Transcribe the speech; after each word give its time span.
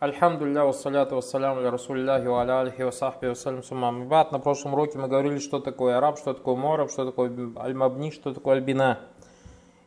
Альхамдулилля, 0.00 0.64
вассаляту 0.64 1.16
вассаляму 1.16 1.60
ля 1.60 1.70
расулилляхи 1.70 2.24
ва 2.24 2.40
аля 2.40 2.60
алихи 2.62 2.82
ва 2.82 2.90
сахби 2.90 3.26
вассалям 3.26 3.62
сумам. 3.62 4.08
На 4.08 4.38
прошлом 4.38 4.72
уроке 4.72 4.96
мы 4.96 5.08
говорили, 5.08 5.38
что 5.38 5.60
такое 5.60 5.98
араб, 5.98 6.16
что 6.16 6.32
такое 6.32 6.56
мораб, 6.56 6.90
что 6.90 7.04
такое 7.04 7.30
аль-мабни, 7.58 8.10
что 8.10 8.32
такое 8.32 8.56
альбина. 8.56 8.98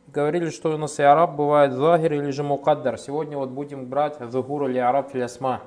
Говорили, 0.06 0.50
что 0.50 0.72
у 0.72 0.76
нас 0.76 1.00
и 1.00 1.02
араб 1.02 1.34
бывает 1.34 1.72
захир 1.72 2.12
или 2.12 2.30
же 2.30 2.44
мукаддар. 2.44 2.96
Сегодня 2.96 3.36
вот 3.36 3.48
будем 3.48 3.86
брать 3.86 4.18
захур 4.20 4.68
или 4.68 4.78
араб 4.78 5.10
филясма. 5.10 5.62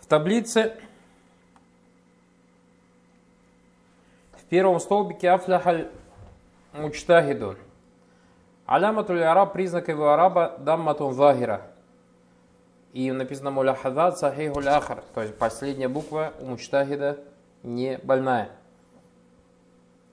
В 0.00 0.06
таблице 0.06 0.76
в 4.32 4.44
первом 4.50 4.78
столбике 4.80 5.30
афляхаль 5.30 5.88
мучтахидун. 6.74 7.56
Аляматуль 8.66 9.22
араб, 9.22 9.54
признак 9.54 9.88
его 9.88 10.10
араба, 10.10 10.56
дамматун 10.58 11.14
захира. 11.14 11.71
И 12.92 13.10
написано 13.10 13.50
муляхадат 13.50 14.18
сахихуль 14.18 14.68
ахар, 14.68 15.02
то 15.14 15.22
есть 15.22 15.36
последняя 15.38 15.88
буква 15.88 16.34
у 16.40 16.46
мучтахида 16.46 17.20
не 17.62 17.98
больная. 18.02 18.50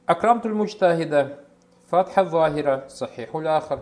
Акрамтуль 0.06 0.54
мучтахида, 0.54 1.40
фатха 1.90 2.23
захира, 2.23 2.86
сахихуль 2.88 3.48
ахар. 3.48 3.82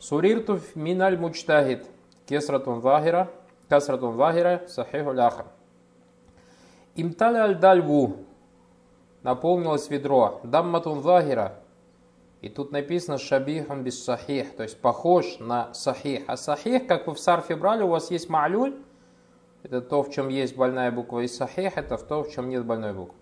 Сурирту 0.00 0.60
миналь 0.74 1.16
мучтахид, 1.18 1.86
кесратун 2.26 2.82
захира, 2.82 3.30
касратун 3.68 4.16
захира, 4.16 4.62
сахихуль 4.66 5.20
ахар. 5.20 5.46
Имталя 6.96 7.44
аль 7.44 7.58
дальву, 7.60 8.24
наполнилось 9.22 9.88
ведро, 9.88 10.40
дамматун 10.42 11.00
захира, 11.00 11.54
и 12.40 12.48
тут 12.48 12.70
написано 12.70 13.18
шабихун 13.18 13.82
без 13.82 14.02
сахих, 14.02 14.54
то 14.54 14.62
есть 14.62 14.80
похож 14.80 15.38
на 15.40 15.74
сахих. 15.74 16.22
А 16.28 16.36
сахих, 16.36 16.86
как 16.86 17.08
вы 17.08 17.14
в 17.14 17.18
сарфе 17.18 17.56
брали, 17.56 17.82
у 17.82 17.88
вас 17.88 18.10
есть 18.12 18.30
ма'люль, 18.30 18.80
это 19.64 19.80
то, 19.80 20.04
в 20.04 20.10
чем 20.10 20.28
есть 20.28 20.56
больная 20.56 20.92
буква, 20.92 21.20
и 21.20 21.28
сахих, 21.28 21.76
это 21.76 21.96
в 21.96 22.04
то, 22.04 22.22
в 22.22 22.30
чем 22.30 22.48
нет 22.48 22.64
больной 22.64 22.92
буквы. 22.92 23.16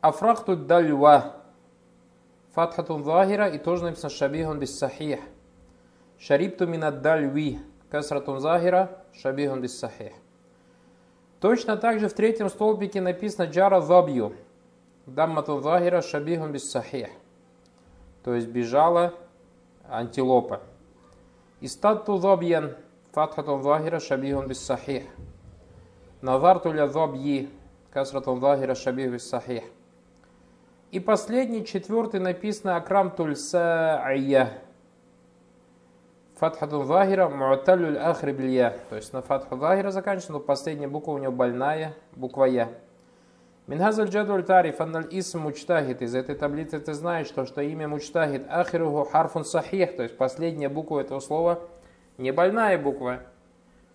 Афрахту 0.00 0.56
дальва, 0.56 1.36
фатхатун 2.54 3.04
захира, 3.04 3.48
и 3.48 3.58
тоже 3.58 3.84
написано 3.84 4.08
шабихун 4.08 4.58
без 4.58 4.78
сахих. 4.78 5.20
Шарипту 6.18 6.66
минад 6.66 7.02
дальви, 7.02 7.58
касратун 7.90 8.40
захира, 8.40 9.04
шабихун 9.12 9.60
без 9.60 9.78
сахих. 9.78 10.12
Точно 11.40 11.76
так 11.76 12.00
же 12.00 12.08
в 12.08 12.14
третьем 12.14 12.48
столбике 12.48 13.02
написано 13.02 13.44
джара 13.44 13.82
забью, 13.82 14.32
дамматун 15.04 15.62
захира, 15.62 16.00
шабихун 16.00 16.52
без 16.52 16.70
сахих 16.70 17.10
то 18.26 18.34
есть 18.34 18.48
бежала 18.48 19.14
антилопа. 19.88 20.60
Истатту 21.60 22.18
забьян, 22.18 22.74
фатхатун 23.12 23.62
захира, 23.62 24.00
шабихун 24.00 24.48
без 24.48 24.58
сахих. 24.58 25.04
Назарту 26.22 26.72
ля 26.72 26.88
забьи, 26.88 27.48
касратун 27.92 28.40
захира, 28.40 28.74
шабих 28.74 29.12
без 29.12 29.28
сахих. 29.28 29.62
И 30.90 30.98
последний, 30.98 31.64
четвертый, 31.64 32.18
написано 32.18 32.74
акрам 32.74 33.12
туль 33.12 33.36
са'ия. 33.36 34.54
Фатхатун 36.34 36.84
захира, 36.84 37.28
муаталюль 37.28 37.96
ахри 37.96 38.32
билья. 38.32 38.76
То 38.90 38.96
есть 38.96 39.12
на 39.12 39.22
фатху 39.22 39.56
захира 39.56 39.92
заканчивается, 39.92 40.32
но 40.32 40.40
последняя 40.40 40.88
буква 40.88 41.12
у 41.12 41.18
него 41.18 41.30
больная, 41.30 41.94
буква 42.16 42.46
я. 42.46 42.70
Минхазаль 43.66 44.08
джадуль 44.08 44.44
тариф 44.44 44.80
анналь 44.80 45.08
исм 45.10 45.40
мучтахид. 45.40 46.00
Из 46.00 46.14
этой 46.14 46.36
таблицы 46.36 46.78
ты 46.78 46.94
знаешь, 46.94 47.26
что, 47.26 47.46
что 47.46 47.62
имя 47.62 47.88
мучтахид 47.88 48.46
ахиругу 48.48 49.04
харфун 49.04 49.44
сахих, 49.44 49.96
то 49.96 50.04
есть 50.04 50.16
последняя 50.16 50.68
буква 50.68 51.00
этого 51.00 51.18
слова 51.18 51.60
не 52.16 52.30
больная 52.30 52.78
буква. 52.78 53.20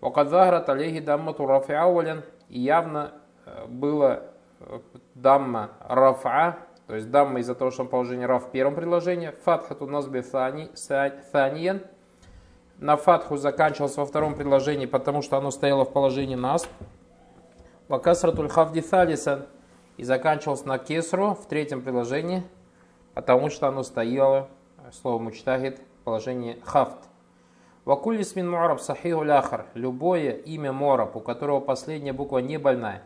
Вакадзахрат 0.01 0.67
алейхи 0.69 0.99
даммату 0.99 1.45
рафиаулян. 1.45 2.23
И 2.49 2.59
явно 2.59 3.13
э, 3.45 3.65
было 3.67 4.23
э, 4.59 4.79
дамма 5.15 5.71
рафа, 5.87 6.57
то 6.87 6.95
есть 6.95 7.09
дамма 7.09 7.39
из-за 7.39 7.55
того, 7.55 7.71
что 7.71 7.83
он 7.83 7.87
положение 7.87 8.27
раф 8.27 8.47
в 8.47 8.51
первом 8.51 8.75
предложении. 8.75 9.31
Фатхату 9.45 9.87
назби 9.87 10.19
тhanиян. 10.21 11.81
На 12.77 12.97
фатху 12.97 13.37
заканчивался 13.37 14.01
во 14.01 14.05
втором 14.05 14.35
предложении, 14.35 14.87
потому 14.87 15.21
что 15.21 15.37
оно 15.37 15.51
стояло 15.51 15.85
в 15.85 15.93
положении 15.93 16.35
нас. 16.35 16.67
وكسرة 17.87 18.49
الخفض 18.49 18.81
и 19.97 20.03
заканчивался 20.03 20.67
на 20.67 20.77
кесру 20.77 21.35
в 21.35 21.45
третьем 21.47 21.81
предложении, 21.81 22.43
потому 23.13 23.49
что 23.49 23.67
оно 23.67 23.83
стояло, 23.83 24.47
слово 24.91 25.19
مجتهد, 25.19 25.79
в 25.79 26.03
положении 26.03 26.59
خفض. 26.63 26.97
وكل 27.85 28.35
اسم 28.35 28.49
معرب 28.49 28.79
صحيح 28.79 29.23
الآخر. 29.23 29.65
Любое 29.73 30.31
имя 30.31 30.71
معرب, 30.71 31.15
у 31.15 31.19
которого 31.19 31.59
последняя 31.59 32.13
буква 32.13 32.37
не 32.37 32.57
больная. 32.57 33.01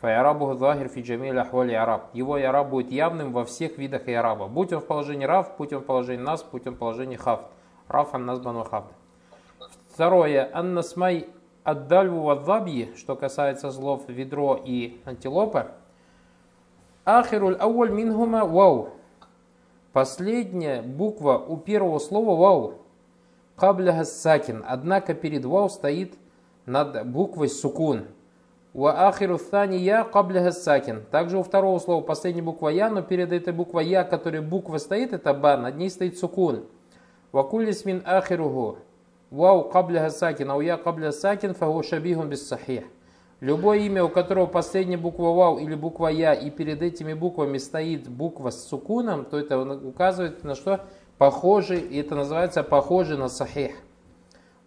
فإعرابه 0.00 0.54
ظاهر 0.54 0.88
في 0.88 1.36
أحوال 1.36 1.74
الإعراب. 1.74 2.10
Его 2.12 2.36
إعراب 2.36 2.68
будет 2.68 2.92
явным 2.92 3.32
во 3.32 3.44
всех 3.44 3.78
видах 3.78 4.06
إعراب 4.06 4.30
а. 4.30 4.46
Будь 4.46 4.72
он 4.72 4.80
в 4.80 4.86
положении 4.86 5.24
رفع, 5.24 5.56
будь 5.56 5.72
он 5.72 5.80
в 5.80 5.84
положении 5.84 6.22
نصب, 6.22 6.44
будь 6.44 6.66
он 6.66 6.74
в 6.74 6.78
положении 6.78 7.16
خفض. 7.16 7.46
رفعا 7.88 8.14
نصبا 8.14 8.62
خفضا. 8.64 8.88
Второе. 9.92 10.48
Аннасмай 10.52 11.28
аддальву 11.64 12.22
вадзабьи, 12.22 12.94
что 12.96 13.16
касается 13.16 13.70
слов 13.70 14.02
ведро 14.08 14.60
и 14.64 15.00
антилопа, 15.04 15.72
Ахируль 17.08 17.56
ауаль 17.58 17.90
минхума 17.90 18.44
вау. 18.44 18.90
Последняя 19.94 20.82
буква 20.82 21.38
у 21.38 21.56
первого 21.56 21.98
слова 22.00 22.36
вау. 22.36 22.74
Кабля 23.56 24.04
сакин. 24.04 24.62
Однако 24.68 25.14
перед 25.14 25.46
вау 25.46 25.70
стоит 25.70 26.18
над 26.66 27.06
буквой 27.06 27.48
сукун. 27.48 28.08
Ва 28.74 29.08
ахиру 29.08 29.38
thani 29.38 29.78
я 29.78 30.04
кабля 30.04 30.52
сакин. 30.52 31.02
Также 31.10 31.38
у 31.38 31.42
второго 31.42 31.78
слова 31.78 32.02
последняя 32.02 32.42
буква 32.42 32.68
я, 32.68 32.90
но 32.90 33.00
перед 33.00 33.32
этой 33.32 33.54
буквой 33.54 33.86
я, 33.86 34.04
которая 34.04 34.42
буква 34.42 34.76
стоит, 34.76 35.14
это 35.14 35.32
ба, 35.32 35.56
над 35.56 35.78
ней 35.78 35.88
стоит 35.88 36.18
сукун. 36.18 36.66
Ва 37.32 37.42
кулис 37.42 37.86
мин 37.86 38.02
ахиругу. 38.04 38.80
Вау 39.30 39.64
кабля 39.70 40.10
сакин, 40.10 40.50
а 40.50 40.56
у 40.56 40.60
я 40.60 40.76
кабля 40.76 41.12
сакин, 41.12 41.54
фагу 41.54 41.82
шабихун 41.82 42.28
без 42.28 42.46
сахих. 42.46 42.84
Любое 43.39 43.79
имя, 43.79 44.03
у 44.03 44.09
которого 44.09 44.45
последняя 44.45 44.97
буква 44.97 45.33
вау 45.33 45.57
или 45.57 45.75
буква 45.75 46.07
я, 46.07 46.33
и 46.33 46.49
перед 46.49 46.81
этими 46.81 47.13
буквами 47.13 47.57
стоит 47.57 48.07
буква 48.07 48.51
с 48.51 48.67
сукуном, 48.67 49.25
то 49.25 49.37
это 49.37 49.59
указывает 49.59 50.43
на 50.45 50.55
что? 50.55 50.85
Похожий, 51.17 51.79
и 51.79 51.99
это 51.99 52.15
называется 52.15 52.63
похожий 52.63 53.17
на 53.17 53.27
сахих. 53.27 53.75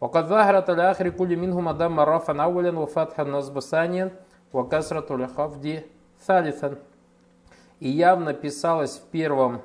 وقد 0.00 0.26
ظهرت 0.26 0.70
الآخر 0.70 1.08
كل 1.08 1.36
منهما 1.36 1.72
ضم 1.72 2.00
رفعا 2.00 2.44
أولا 2.44 2.78
وفتحا 2.78 3.24
نصب 3.24 3.60
ثانيا 3.60 4.12
وكسرة 4.52 5.14
الخفض 5.14 5.82
ثالثا. 6.26 6.78
И 7.80 7.88
явно 7.88 8.32
писалось 8.32 8.96
в 8.98 9.04
первом 9.10 9.60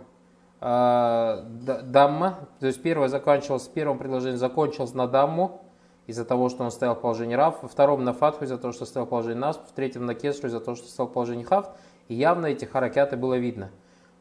э, 0.59 1.43
дамма, 1.83 2.39
то 2.59 2.67
есть 2.67 2.81
первое 2.81 3.07
заканчивалось, 3.07 3.67
в 3.67 3.71
первом 3.71 3.97
предложении 3.97 4.37
закончилось 4.37 4.93
на 4.93 5.07
дамму, 5.07 5.61
из-за 6.06 6.24
того, 6.24 6.48
что 6.48 6.64
он 6.64 6.70
стоял 6.70 6.94
в 6.94 7.00
положении 7.00 7.34
рав, 7.34 7.62
во 7.62 7.68
втором 7.68 8.04
на 8.04 8.12
фатху 8.12 8.44
из-за 8.44 8.58
того, 8.58 8.72
что 8.72 8.84
стоял 8.84 9.06
в 9.06 9.10
положении 9.10 9.38
насп, 9.38 9.60
в 9.68 9.72
третьем 9.72 10.06
на 10.06 10.14
кесру 10.14 10.48
из-за 10.48 10.60
того, 10.60 10.76
что 10.76 10.88
стоял 10.88 11.08
в 11.08 11.12
положении 11.12 11.44
хафт, 11.44 11.70
и 12.08 12.14
явно 12.14 12.46
эти 12.46 12.64
харакяты 12.64 13.16
было 13.16 13.34
видно. 13.34 13.70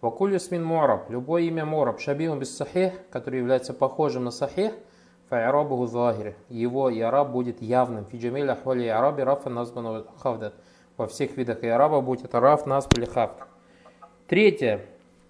Вакулю 0.01 0.39
смин 0.39 0.63
мораб, 0.63 1.09
любое 1.09 1.43
имя 1.43 1.65
мораб, 1.65 1.99
шабим 1.99 2.37
без 2.39 2.55
сахих, 2.55 2.93
который 3.09 3.39
является 3.39 3.73
похожим 3.73 4.23
на 4.23 4.31
сахих, 4.31 4.73
файарабуху 5.29 5.87
захир, 5.87 6.35
его 6.49 6.89
яраб 6.89 7.29
будет 7.29 7.61
явным. 7.61 8.05
Фиджамиль 8.05 8.49
ахвали 8.49 8.87
араби 8.87 9.21
рафа 9.21 9.49
названу 9.49 10.05
хавда. 10.21 10.53
Во 10.97 11.07
всех 11.07 11.35
видах 11.37 11.63
яраба 11.63 12.01
будет 12.01 12.25
это 12.25 12.39
раф, 12.39 12.65
насп 12.65 12.97
или 12.97 13.05
хафт. 13.05 13.35
Третье. 14.27 14.85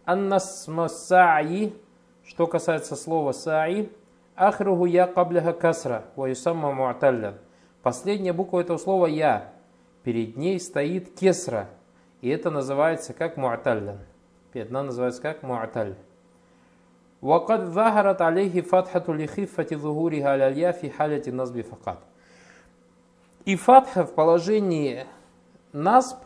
Аннасмасаи, 0.05 1.73
что 2.23 2.47
касается 2.47 2.95
слова 2.95 3.31
саи, 3.31 3.89
Ахругу 4.40 4.86
я 4.86 5.06
кабляха 5.06 5.52
касра, 5.52 6.04
ваюсамма 6.16 6.72
муаталлян. 6.72 7.34
Последняя 7.82 8.32
буква 8.32 8.60
этого 8.60 8.78
слова 8.78 9.04
я. 9.04 9.52
Перед 10.02 10.38
ней 10.38 10.58
стоит 10.58 11.14
кесра. 11.14 11.68
И 12.22 12.30
это 12.30 12.50
называется 12.50 13.12
как 13.12 13.36
муаталлян. 13.36 13.98
Передна 14.52 14.82
называется 14.82 15.20
как 15.20 15.42
муаталь. 15.42 15.94
وقد 17.20 17.66
ظهرت 17.66 18.22
عليه 18.22 18.62
فتحة 18.62 19.04
لخفة 19.08 19.66
ظهورها 19.76 20.28
على 20.30 20.48
الياء 20.48 20.72
في 20.72 20.90
حالة 20.90 21.22
النصب 21.26 21.60
فقط. 21.60 21.98
И 23.44 23.56
фатха 23.56 24.04
в 24.06 24.14
положении 24.14 25.04
насб, 25.74 26.16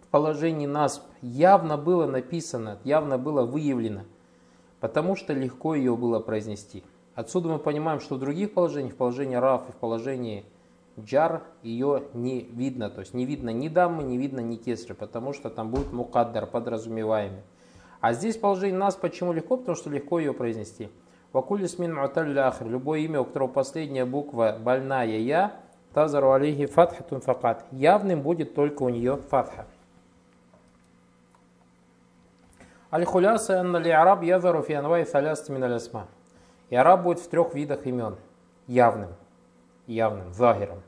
в 0.00 0.06
положении 0.08 0.66
насб 0.66 1.02
явно 1.20 1.76
было 1.76 2.06
написано, 2.06 2.78
явно 2.84 3.18
было 3.18 3.44
выявлено – 3.44 4.09
потому 4.81 5.15
что 5.15 5.31
легко 5.33 5.75
ее 5.75 5.95
было 5.95 6.19
произнести. 6.19 6.83
Отсюда 7.15 7.49
мы 7.49 7.59
понимаем, 7.59 8.01
что 8.01 8.15
в 8.15 8.19
других 8.19 8.53
положениях, 8.53 8.95
в 8.95 8.97
положении 8.97 9.35
раф 9.35 9.69
и 9.69 9.71
в 9.71 9.75
положении 9.75 10.43
джар, 10.99 11.43
ее 11.61 12.03
не 12.13 12.41
видно. 12.41 12.89
То 12.89 13.01
есть 13.01 13.13
не 13.13 13.25
видно 13.25 13.51
ни 13.51 13.69
дамы, 13.69 14.03
не 14.03 14.17
видно 14.17 14.39
ни 14.39 14.55
кесры, 14.55 14.95
потому 14.95 15.33
что 15.33 15.49
там 15.49 15.69
будет 15.69 15.93
мукаддар, 15.93 16.47
подразумеваемый. 16.47 17.43
А 18.01 18.13
здесь 18.13 18.35
положение 18.35 18.77
нас 18.77 18.95
почему 18.95 19.31
легко? 19.31 19.57
Потому 19.57 19.77
что 19.77 19.89
легко 19.89 20.19
ее 20.19 20.33
произнести. 20.33 20.89
Вакули 21.31 21.67
смин 21.67 21.95
муталь 21.95 22.37
ахр. 22.39 22.67
Любое 22.67 23.01
имя, 23.01 23.21
у 23.21 23.25
которого 23.25 23.49
последняя 23.49 24.05
буква 24.05 24.57
больная 24.59 25.05
я, 25.05 25.53
тазару 25.93 26.31
алейхи 26.31 26.65
фатхатун 26.65 27.21
факат. 27.21 27.65
Явным 27.71 28.21
будет 28.21 28.55
только 28.55 28.83
у 28.83 28.89
нее 28.89 29.17
фатха. 29.17 29.67
Аль-Хуляса 32.93 33.59
анна 33.59 33.77
ли 33.77 33.89
араб 33.89 34.21
язару 34.21 34.61
фи 34.63 34.73
анвай 34.73 35.05
саляст 35.05 35.47
мин 35.47 35.63
алясма. 35.63 36.07
И 36.69 36.75
араб 36.75 37.03
будет 37.03 37.19
в 37.19 37.29
трех 37.29 37.53
видах 37.53 37.85
имен. 37.85 38.17
Явным. 38.67 39.15
Явным, 39.87 40.33
захиром. 40.33 40.81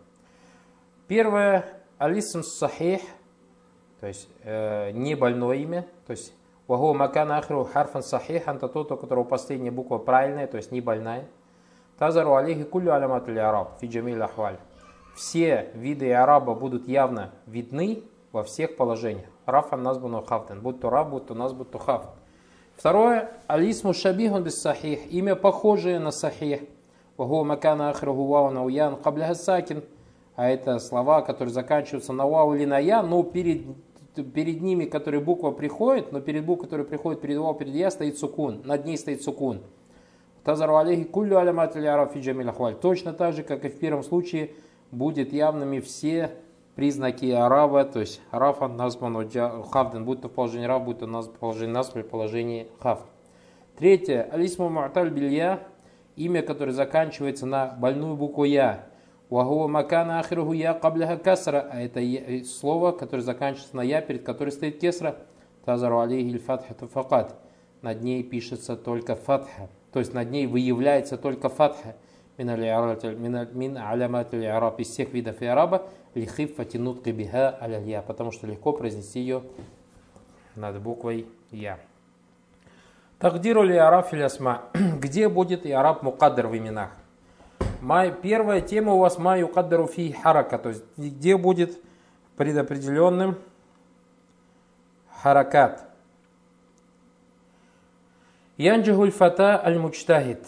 Первое, 1.08 1.66
алисм 1.98 2.44
сахих, 2.44 3.02
то 4.02 4.08
есть 4.08 4.28
э, 4.44 4.92
не 4.92 5.16
больное 5.16 5.56
имя, 5.56 5.86
то 6.06 6.12
есть 6.12 6.34
вагу 6.68 6.94
макан 6.94 7.32
ахру 7.32 7.64
харфан 7.64 8.04
сахих, 8.04 8.48
это 8.48 8.68
тот, 8.68 8.92
у 8.92 8.98
которого 8.98 9.24
последняя 9.24 9.72
буква 9.72 9.98
правильная, 9.98 10.48
то 10.48 10.58
есть 10.58 10.72
не 10.72 10.82
больная. 10.82 11.26
Тазару 11.98 12.36
алейхи 12.36 12.64
кулю 12.64 12.94
алямат 12.94 13.30
араб, 13.30 13.80
фи 13.80 13.88
джамиль 13.88 14.22
ахваль. 14.22 14.58
Все 15.16 15.70
виды 15.74 16.12
араба 16.12 16.54
будут 16.54 16.88
явно 16.88 17.32
видны 17.46 18.04
во 18.34 18.44
всех 18.44 18.76
положениях. 18.76 19.28
Рафан 19.46 19.84
назбану 19.84 20.22
хафтан. 20.22 20.60
Будь 20.60 20.82
то 20.82 20.90
раб, 20.90 21.12
будь 21.12 21.28
то 21.28 21.36
нас, 21.36 21.54
будь 21.54 21.72
то 21.72 21.78
хафт. 21.78 22.10
Второе. 22.76 23.32
Алисму 23.48 23.94
шабихун 23.94 24.44
без 24.44 24.60
сахих. 24.60 25.12
Имя 25.14 25.36
похожее 25.36 26.00
на 26.00 26.12
сахих. 26.12 26.62
Вагу 27.16 27.46
макана 27.46 27.92
ахраху 27.92 28.26
вау 28.26 28.50
науян 28.50 28.96
кабля 28.98 29.36
сакин. 29.36 29.84
А 30.36 30.50
это 30.50 30.80
слова, 30.80 31.22
которые 31.22 31.54
заканчиваются 31.54 32.12
на 32.12 32.28
вау 32.28 32.56
или 32.56 32.66
на 32.66 32.80
я, 32.80 33.04
но 33.04 33.22
перед, 33.22 33.68
перед 34.34 34.62
ними, 34.62 34.86
которые 34.86 35.22
буква 35.22 35.52
приходит, 35.52 36.12
но 36.12 36.20
перед 36.20 36.44
буквой, 36.44 36.66
которая 36.66 36.88
приходит 36.88 37.22
перед 37.22 37.38
вау, 37.38 37.54
перед 37.54 37.76
я, 37.76 37.92
стоит 37.92 38.18
сукун. 38.18 38.64
Над 38.66 38.84
ней 38.84 38.98
стоит 38.98 39.22
сукун. 39.22 39.62
Тазару 40.44 40.78
алейхи 40.78 41.04
кулю 41.04 41.38
алямат 41.38 41.78
Точно 42.82 43.14
так 43.14 43.34
же, 43.36 43.44
как 43.44 43.64
и 43.64 43.70
в 43.70 43.78
первом 43.78 44.02
случае, 44.02 44.50
будет 44.90 45.32
явными 45.34 45.80
все 45.82 46.32
признаки 46.76 47.30
араба, 47.32 47.86
то 47.86 48.00
есть 48.00 48.22
рафан 48.32 48.76
назван 48.76 49.30
хавден, 49.72 50.06
будь 50.06 50.22
то 50.22 50.28
в 50.28 50.32
положении 50.32 50.66
раб, 50.66 50.84
будь 50.84 51.00
то 51.00 51.08
в 51.08 51.32
положении 51.32 51.74
насб 51.74 51.96
или 51.96 52.04
положении 52.04 52.68
хаф. 52.80 53.02
Третье. 53.78 54.30
Алисму 54.32 54.70
му'таль 54.70 55.10
билья, 55.10 55.60
имя, 56.16 56.42
которое 56.42 56.72
заканчивается 56.72 57.46
на 57.46 57.68
больную 57.68 58.16
букву 58.16 58.44
я. 58.44 58.86
Вахуа 59.30 59.68
макана 59.68 60.20
ахируху 60.20 60.54
я 60.54 60.74
кабляха 60.74 61.18
касра, 61.18 61.68
а 61.72 61.82
это 61.82 62.02
слово, 62.46 62.92
которое 62.92 63.24
заканчивается 63.24 63.76
на 63.76 63.82
я, 63.82 64.02
перед 64.02 64.24
которой 64.24 64.52
стоит 64.52 64.80
кесра. 64.80 65.16
Тазару 65.66 66.00
алейхи 66.00 66.38
фатхату 66.38 66.88
факат. 66.88 67.36
Над 67.82 68.04
ней 68.04 68.22
пишется 68.24 68.76
только 68.76 69.16
фатха, 69.16 69.70
то 69.92 70.00
есть 70.00 70.14
над 70.14 70.30
ней 70.30 70.48
выявляется 70.48 71.18
только 71.18 71.50
фатха. 71.50 71.96
Мин 72.38 73.78
алямат 73.78 74.34
аль-араб 74.34 74.80
из 74.80 74.90
всех 74.90 75.14
видов 75.14 75.42
араба 75.42 75.88
лихифати 76.16 76.78
нутки 76.78 77.10
биха 77.10 77.58
аля 77.62 78.02
потому 78.02 78.32
что 78.32 78.48
легко 78.48 78.74
произнести 78.74 79.20
ее 79.20 79.44
над 80.56 80.82
буквой 80.82 81.28
я. 81.52 81.80
Тагдиру 83.20 83.64
ли 83.64 83.76
араф 83.76 84.14
или 84.14 84.22
асма. 84.22 84.64
Где 85.00 85.30
будет 85.30 85.66
и 85.66 85.72
араб 85.72 86.04
мукаддер 86.04 86.48
в 86.48 86.58
именах? 86.58 86.90
Май, 87.82 88.12
первая 88.12 88.62
тема 88.62 88.94
у 88.94 89.00
вас 89.00 89.18
май 89.18 89.44
укаддару 89.44 89.88
фи 89.88 90.14
харака, 90.14 90.58
то 90.58 90.70
есть 90.70 90.84
где 90.98 91.38
будет 91.38 91.78
предопределенным 92.38 93.38
харакат. 95.22 95.86
Янджихуль 98.58 99.12
фата 99.12 99.62
аль-мучтахид. 99.64 100.48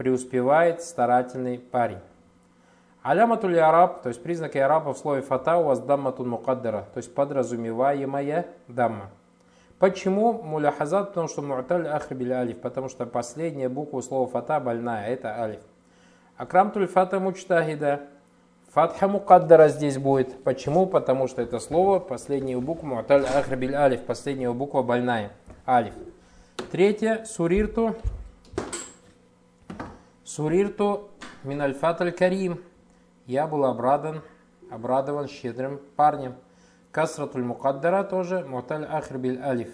Преуспевает 0.00 0.80
старательный 0.80 1.58
парень. 1.58 1.98
Аляматуль 3.02 3.58
араб, 3.58 4.00
то 4.00 4.08
есть 4.08 4.22
признаки 4.22 4.56
араба 4.56 4.94
в 4.94 4.98
слове 4.98 5.20
фата 5.20 5.58
у 5.58 5.64
вас 5.64 5.78
дамматун 5.78 6.26
мукаддара, 6.26 6.86
то 6.94 6.96
есть 6.96 7.14
подразумеваемая 7.14 8.46
дамма. 8.66 9.10
Почему 9.78 10.32
муляхазат? 10.32 11.08
Потому 11.08 11.28
что 11.28 11.42
му'таль 11.42 11.86
ахрибиль 11.86 12.32
алиф, 12.32 12.62
потому 12.62 12.88
что 12.88 13.04
последняя 13.04 13.68
буква 13.68 14.00
слова 14.00 14.26
фата 14.26 14.58
больная, 14.58 15.06
это 15.06 15.38
алиф. 15.38 15.60
Акрамтуль 16.38 16.86
фата 16.86 17.20
мучтахида, 17.20 18.00
фатха 18.72 19.06
мукаддара 19.06 19.68
здесь 19.68 19.98
будет. 19.98 20.42
Почему? 20.44 20.86
Потому 20.86 21.28
что 21.28 21.42
это 21.42 21.58
слово, 21.58 21.98
последнюю 21.98 22.62
букву 22.62 22.86
му'таль 22.86 23.26
ахрибиль 23.26 23.74
алиф, 23.74 24.00
последняя 24.06 24.50
буква 24.50 24.80
больная, 24.80 25.32
алиф. 25.68 25.92
Третье, 26.72 27.26
сурирту, 27.26 27.96
сурирту 30.30 31.10
минальфат 31.42 31.98
карим, 32.16 32.62
я 33.26 33.48
был 33.48 33.64
обрадован, 33.64 34.22
обрадован 34.70 35.26
щедрым 35.26 35.80
парнем. 35.96 36.36
Касратуль 36.92 37.42
мукаддара 37.42 38.04
тоже, 38.04 38.44
муталь 38.44 38.84
ахрбиль 38.84 39.40
алиф. 39.40 39.72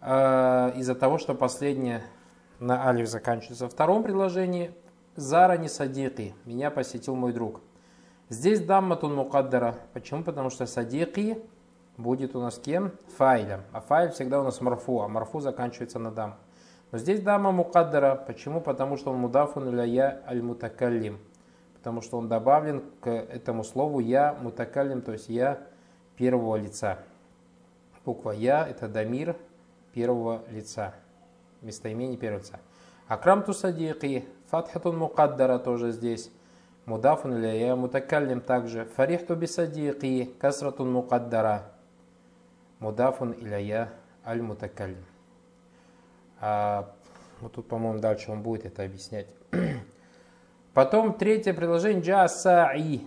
А, 0.00 0.70
из-за 0.76 0.94
того, 0.94 1.16
что 1.18 1.34
последнее 1.34 2.02
на 2.58 2.88
алиф 2.88 3.08
заканчивается. 3.08 3.68
В 3.68 3.72
втором 3.72 4.02
предложении 4.02 4.74
Зара 5.16 5.56
не 5.56 5.68
садики, 5.68 6.34
меня 6.44 6.70
посетил 6.70 7.14
мой 7.14 7.32
друг. 7.32 7.62
Здесь 8.28 8.60
дамматун 8.60 9.14
мукаддара. 9.14 9.76
Почему? 9.94 10.24
Потому 10.24 10.50
что 10.50 10.66
садики 10.66 11.42
будет 11.96 12.36
у 12.36 12.40
нас 12.40 12.58
кем? 12.58 12.92
Файлем. 13.16 13.62
А 13.72 13.80
файль 13.80 14.10
всегда 14.10 14.40
у 14.40 14.44
нас 14.44 14.60
марфу, 14.60 15.00
а 15.00 15.08
марфу 15.08 15.40
заканчивается 15.40 15.98
на 15.98 16.10
дам. 16.10 16.36
Но 16.96 17.00
здесь 17.00 17.20
дама 17.20 17.52
мукаддара. 17.52 18.14
Почему? 18.14 18.62
Потому 18.62 18.96
что 18.96 19.10
он 19.10 19.18
мудафун 19.18 19.78
я 19.84 20.22
аль 20.26 20.40
мутакаллим 20.40 21.18
потому 21.74 22.00
что 22.00 22.16
он 22.16 22.26
добавлен 22.26 22.82
к 23.02 23.10
этому 23.10 23.64
слову 23.64 24.00
«я» 24.00 24.32
мутакалим, 24.40 25.02
то 25.02 25.12
есть 25.12 25.28
«я» 25.28 25.60
первого 26.16 26.56
лица. 26.56 27.00
Буква 28.06 28.30
«я»– 28.30 28.66
это 28.70 28.88
дамир 28.88 29.36
первого 29.92 30.42
лица, 30.48 30.94
местоимение 31.60 32.16
первого 32.16 32.40
лица. 32.40 32.60
Акрам 33.08 33.44
тусадики, 33.44 34.24
фатхатун 34.50 34.96
мукаддара 34.96 35.58
тоже 35.58 35.92
здесь. 35.92 36.30
Мудафун 36.86 37.40
я 37.42 37.76
мутакаллим 37.76 38.40
также. 38.40 38.86
Фарихту 38.86 39.36
бисадики, 39.36 40.34
касратун 40.40 40.90
мукаддара. 40.90 41.70
Мудафун 42.80 43.34
я 43.44 43.92
аль 44.24 44.40
мутакаллим. 44.40 45.04
А, 46.40 46.92
вот 47.40 47.52
тут, 47.52 47.68
по-моему, 47.68 47.98
дальше 47.98 48.30
он 48.30 48.42
будет 48.42 48.66
это 48.66 48.82
объяснять. 48.82 49.26
Потом 50.74 51.14
третье 51.14 51.54
предложение 51.54 52.02
джасаи. 52.02 53.06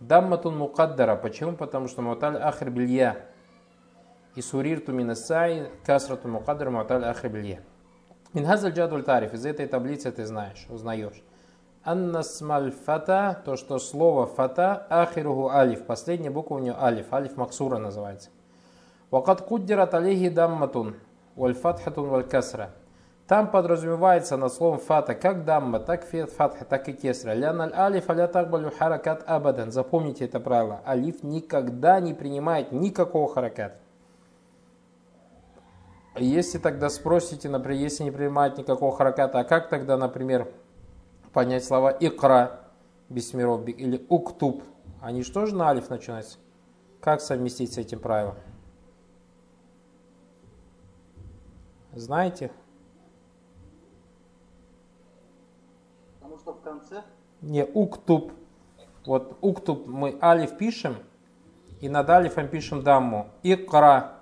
Дамматун 0.00 0.56
мукаддара. 0.56 1.16
Почему? 1.16 1.56
Потому 1.56 1.88
что 1.88 2.02
муталь 2.02 2.36
ахр 2.36 2.70
билья. 2.70 3.16
И 4.34 4.42
сурирту 4.42 4.92
минасай 4.92 5.70
касрату 5.84 6.28
мукаддара 6.28 6.70
муталь 6.70 7.04
ахр 7.04 7.28
билья. 7.28 7.60
Минхазаль 8.32 8.72
джадуль 8.72 9.04
тариф. 9.04 9.34
Из 9.34 9.44
этой 9.44 9.66
таблицы 9.66 10.10
ты 10.10 10.24
знаешь, 10.24 10.66
узнаешь. 10.70 11.22
Аннасмаль 11.84 12.70
фата, 12.70 13.42
то, 13.44 13.56
что 13.56 13.78
слово 13.78 14.26
фата, 14.26 14.86
ахируху 14.88 15.50
алиф. 15.50 15.84
Последняя 15.84 16.30
буква 16.30 16.54
у 16.54 16.58
нее 16.58 16.74
алиф. 16.80 17.12
Алиф 17.12 17.36
максура 17.36 17.78
называется. 17.78 18.30
Вакат 19.10 19.42
куддират 19.42 19.92
алихи 19.92 20.30
дамматун. 20.30 20.96
Валь 21.36 21.54
фатхатун 21.54 22.08
валь. 22.08 22.26
Там 23.26 23.50
подразумевается 23.50 24.36
над 24.36 24.52
словом 24.52 24.78
фата 24.78 25.14
как 25.14 25.44
дамма, 25.44 25.80
так 25.80 26.04
фатха, 26.04 26.64
так 26.64 26.88
и 26.88 26.92
кесра. 26.92 27.32
Ляналь 27.32 27.72
алиф 27.72 28.10
аля 28.10 28.26
такбалю 28.26 28.70
харакат 28.70 29.22
абадан. 29.26 29.70
Запомните 29.72 30.26
это 30.26 30.40
правило. 30.40 30.82
Алиф 30.86 31.22
никогда 31.22 32.00
не 32.00 32.12
принимает 32.12 32.72
никакого 32.72 33.32
харакат. 33.32 33.76
Если 36.16 36.58
тогда 36.58 36.90
спросите, 36.90 37.48
например, 37.48 37.80
если 37.80 38.04
не 38.04 38.10
принимает 38.10 38.58
никакого 38.58 38.94
хараката, 38.94 39.38
а 39.38 39.44
как 39.44 39.70
тогда, 39.70 39.96
например, 39.96 40.48
понять 41.32 41.64
слова 41.64 41.90
икра, 41.98 42.60
бисмиров, 43.08 43.66
или 43.66 44.04
уктуб? 44.10 44.62
Они 45.00 45.22
же 45.22 45.56
на 45.56 45.70
алиф 45.70 45.88
начинаются? 45.88 46.36
Как 47.00 47.22
совместить 47.22 47.72
с 47.72 47.78
этим 47.78 47.98
правилом? 47.98 48.34
Знаете? 51.92 52.50
что 56.42 56.52
в 56.52 56.60
конце? 56.60 57.02
Не, 57.40 57.64
уктуб. 57.64 58.32
Вот 59.06 59.38
уктуб 59.40 59.86
мы 59.86 60.18
алиф 60.20 60.56
пишем, 60.56 60.96
и 61.80 61.88
над 61.88 62.08
алифом 62.10 62.48
пишем 62.48 62.82
дамму. 62.82 63.28
Икра. 63.42 64.18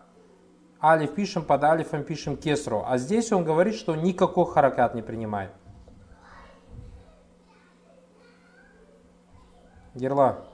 Алиф 0.82 1.14
пишем, 1.14 1.44
под 1.44 1.64
алифом 1.64 2.04
пишем 2.04 2.36
кесру. 2.36 2.82
А 2.86 2.96
здесь 2.96 3.32
он 3.32 3.44
говорит, 3.44 3.74
что 3.74 3.94
никакой 3.96 4.46
харакат 4.46 4.94
не 4.94 5.02
принимает. 5.02 5.50
Герла. 9.94 10.44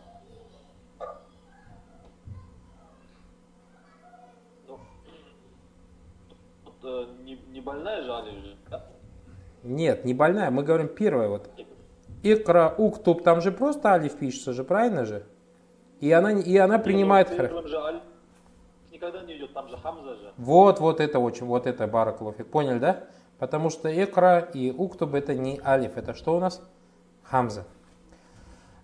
Больная 7.66 8.02
же 8.02 8.56
да? 8.70 8.85
Нет, 9.64 10.04
не 10.04 10.14
больная, 10.14 10.50
мы 10.50 10.62
говорим 10.62 10.88
первое 10.88 11.28
вот. 11.28 11.50
Икра 12.23 12.75
уктуб, 12.78 13.23
там 13.23 13.40
же 13.40 13.52
просто 13.52 13.92
алиф 13.92 14.16
пишется 14.16 14.52
же, 14.52 14.64
правильно 14.64 15.04
же? 15.04 15.25
И 16.00 16.11
она, 16.12 16.32
и 16.32 16.56
она 16.56 16.78
принимает... 16.78 17.28
Первым 17.37 17.66
же 17.66 18.00
никогда 18.92 19.23
не 19.23 19.37
идет, 19.37 19.52
там 19.52 19.68
же 19.68 19.76
хамза 19.76 20.14
же. 20.14 20.32
Вот, 20.37 20.80
вот 20.80 21.00
это 21.00 21.18
очень, 21.18 21.46
вот 21.46 21.66
это 21.66 21.87
бараклофик. 21.87 22.46
Поняли, 22.46 22.78
да? 22.78 23.04
Потому 23.38 23.68
что 23.70 23.88
икра 23.92 24.38
и 24.40 24.70
уктуб 24.70 25.14
это 25.14 25.35
не 25.35 25.61
алиф, 25.64 25.96
это 25.96 26.14
что 26.14 26.37
у 26.37 26.40
нас? 26.40 26.62
Хамза. 27.25 27.64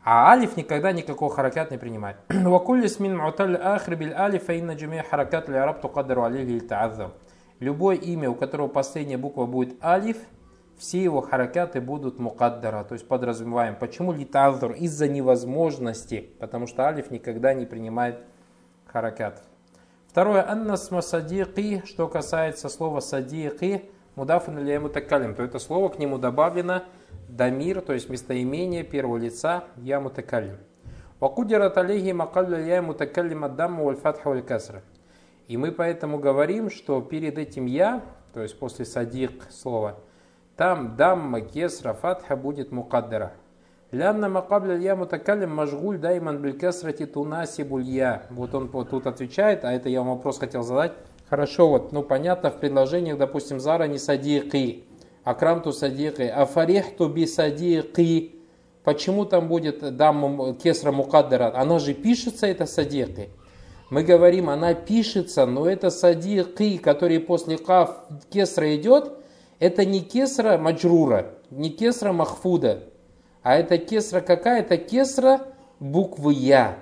А 0.05 0.33
алиф 0.33 0.57
никогда 0.57 0.93
никакого 0.93 1.33
харакат 1.33 1.71
не 1.71 1.79
принимает. 1.79 2.17
Муталь 2.29 3.57
ахри 3.57 3.97
биль 3.97 4.13
алиф, 4.13 4.45
фаинна 4.45 4.75
джумия 4.75 5.05
харакат 5.09 5.49
ли 5.49 5.57
араб 5.57 5.81
тукаддару 5.81 6.25
алихи 6.25 6.61
та'аззам. 6.67 7.13
Любое 7.63 7.95
имя, 7.95 8.29
у 8.29 8.35
которого 8.35 8.67
последняя 8.67 9.19
буква 9.19 9.47
будет 9.47 9.77
алиф, 9.85 10.17
все 10.77 11.01
его 11.01 11.21
харакаты 11.21 11.81
будут 11.81 12.19
мукаддара, 12.19 12.83
то 12.83 12.95
есть 12.95 13.07
подразумеваем. 13.07 13.77
Почему 13.77 14.13
литазур? 14.13 14.73
Из-за 14.73 15.07
невозможности, 15.07 16.31
потому 16.41 16.67
что 16.67 16.89
алиф 16.89 17.13
никогда 17.13 17.55
не 17.55 17.65
принимает 17.65 18.19
харакат. 18.87 19.45
Второе, 20.09 20.43
аннас 20.43 20.91
масадиqи, 20.91 21.85
что 21.87 22.09
касается 22.09 22.69
слова 22.69 22.99
садиqи, 22.99 23.89
мудафан 24.17 24.59
или 24.59 24.77
мутакалим, 24.79 25.37
то 25.37 25.45
это 25.45 25.61
слово 25.61 25.89
к 25.89 26.01
нему 26.01 26.19
добавлено 26.19 26.83
дамир, 27.29 27.81
то 27.81 27.93
есть 27.93 28.09
местоимение 28.09 28.83
первого 28.83 29.19
лица 29.19 29.67
я 29.77 30.01
мутакалим. 30.01 30.57
Вакудират 31.21 31.79
алейхи 31.79 32.11
макалля 32.11 32.59
я 32.59 32.83
мутакалим 32.83 33.45
аддаму 33.45 33.85
валь 33.85 33.95
фатха 33.95 34.31
валь 34.31 34.43
касра. 34.43 34.83
И 35.53 35.57
мы 35.59 35.71
поэтому 35.71 36.19
говорим, 36.19 36.71
что 36.71 37.03
перед 37.03 37.37
этим 37.37 37.67
я, 37.67 38.01
то 38.33 38.41
есть 38.41 38.59
после 38.59 38.87
садик 38.87 39.49
слова, 39.51 39.99
там 40.57 40.97
дамма, 40.97 41.43
кесра, 41.43 41.93
фатха 41.93 42.37
будет 42.37 42.73
мукаддара. 42.73 43.35
Лянна 43.91 44.31
макабля 44.31 44.79
я 44.79 44.97
мутакалим 44.97 45.55
мажгуль 45.55 45.99
дайман 45.99 46.41
биль 46.41 46.59
кесрати 46.59 47.05
тунасибуль 47.05 47.83
я. 47.83 48.23
Вот 48.31 48.55
он 48.55 48.69
вот 48.69 48.89
тут 48.89 49.07
отвечает, 49.07 49.67
а 49.67 49.73
это 49.73 49.91
я 49.91 50.01
вам 50.01 50.17
вопрос 50.17 50.39
хотел 50.39 50.63
задать. 50.63 50.93
Хорошо, 51.29 51.69
вот, 51.69 51.93
ну 51.93 52.03
понятно, 52.03 52.51
в 52.51 52.59
предложениях, 52.59 53.19
допустим, 53.19 53.61
Зара 53.61 53.87
не 53.87 53.99
садики, 53.99 54.85
акрамту 55.23 55.73
садики, 55.73 56.23
а 56.23 56.47
фарихту 56.47 57.11
би 57.11 57.27
садики. 57.27 58.37
Почему 58.85 59.27
там 59.27 59.49
будет 59.49 59.99
дамма 59.99 60.55
кесра 60.55 60.93
мукаддара? 60.93 61.55
Она 61.55 61.79
же 61.79 61.93
пишется, 61.93 62.47
это 62.47 62.65
садики. 62.65 63.29
Мы 63.93 64.05
говорим, 64.05 64.49
она 64.49 64.73
пишется, 64.73 65.45
но 65.45 65.69
это 65.69 65.91
садики, 65.91 66.79
который 66.79 67.21
после 67.21 67.59
каф 67.59 67.91
кесра 68.31 68.75
идет, 68.75 69.13
это 69.59 69.85
не 69.85 70.01
кесра 70.01 70.57
маджрура, 70.57 71.35
не 71.51 71.69
кесра 71.69 72.15
махфуда, 72.15 72.85
а 73.43 73.55
это 73.55 73.77
кесра 73.77 74.23
какая? 74.23 74.61
Это 74.61 74.79
кесра 74.79 75.43
буквы 75.79 76.33
Я. 76.33 76.79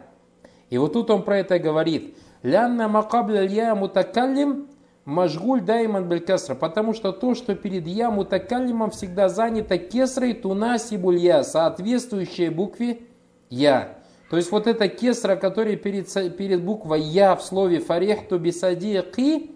И 0.68 0.78
вот 0.78 0.92
тут 0.92 1.10
он 1.10 1.24
про 1.24 1.38
это 1.38 1.58
говорит. 1.58 2.16
Лянна 2.44 2.86
макабля 2.86 3.42
я 3.42 3.74
мутакаллим 3.74 4.68
мажгуль 5.04 5.62
дайман 5.62 6.08
бель 6.08 6.24
кесра. 6.24 6.54
Потому 6.54 6.94
что 6.94 7.10
то, 7.10 7.34
что 7.34 7.56
перед 7.56 7.88
я 7.88 8.12
мутакаллимом 8.12 8.92
всегда 8.92 9.28
занято 9.28 9.78
кесрой 9.78 10.32
тунасибуль 10.32 11.16
я, 11.16 11.42
соответствующей 11.42 12.50
букве 12.50 13.00
Я. 13.48 13.99
То 14.30 14.36
есть 14.36 14.52
вот 14.52 14.68
эта 14.68 14.86
кесра, 14.86 15.34
которая 15.34 15.74
перед, 15.74 16.06
перед 16.36 16.62
буквой 16.62 17.00
Я 17.00 17.34
в 17.34 17.42
слове 17.42 17.80
фарехту 17.80 18.38
бисади 18.38 19.02
ки, 19.02 19.50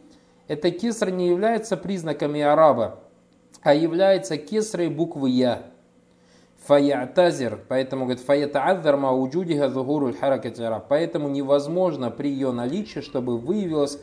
эта 0.48 0.72
кесра 0.72 1.10
не 1.10 1.28
является 1.28 1.76
признаками 1.76 2.40
араба, 2.40 2.98
а 3.62 3.72
является 3.72 4.36
кесрой 4.36 4.88
буквы 4.88 5.30
Я. 5.30 5.62
Фаятазир, 6.66 7.60
поэтому 7.68 8.06
говорит 8.06 8.24
фаятаазар 8.24 8.96
ма 8.96 9.12
уджудиха 9.12 9.68
зухуруль 9.68 10.16
харакат 10.16 10.58
Поэтому 10.88 11.28
невозможно 11.28 12.10
при 12.10 12.30
ее 12.30 12.50
наличии, 12.50 13.00
чтобы 13.00 13.38
выявилось 13.38 14.00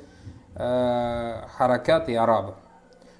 э, 0.55 1.47
харакат 1.57 2.07
и 2.07 2.13
араба. 2.13 2.55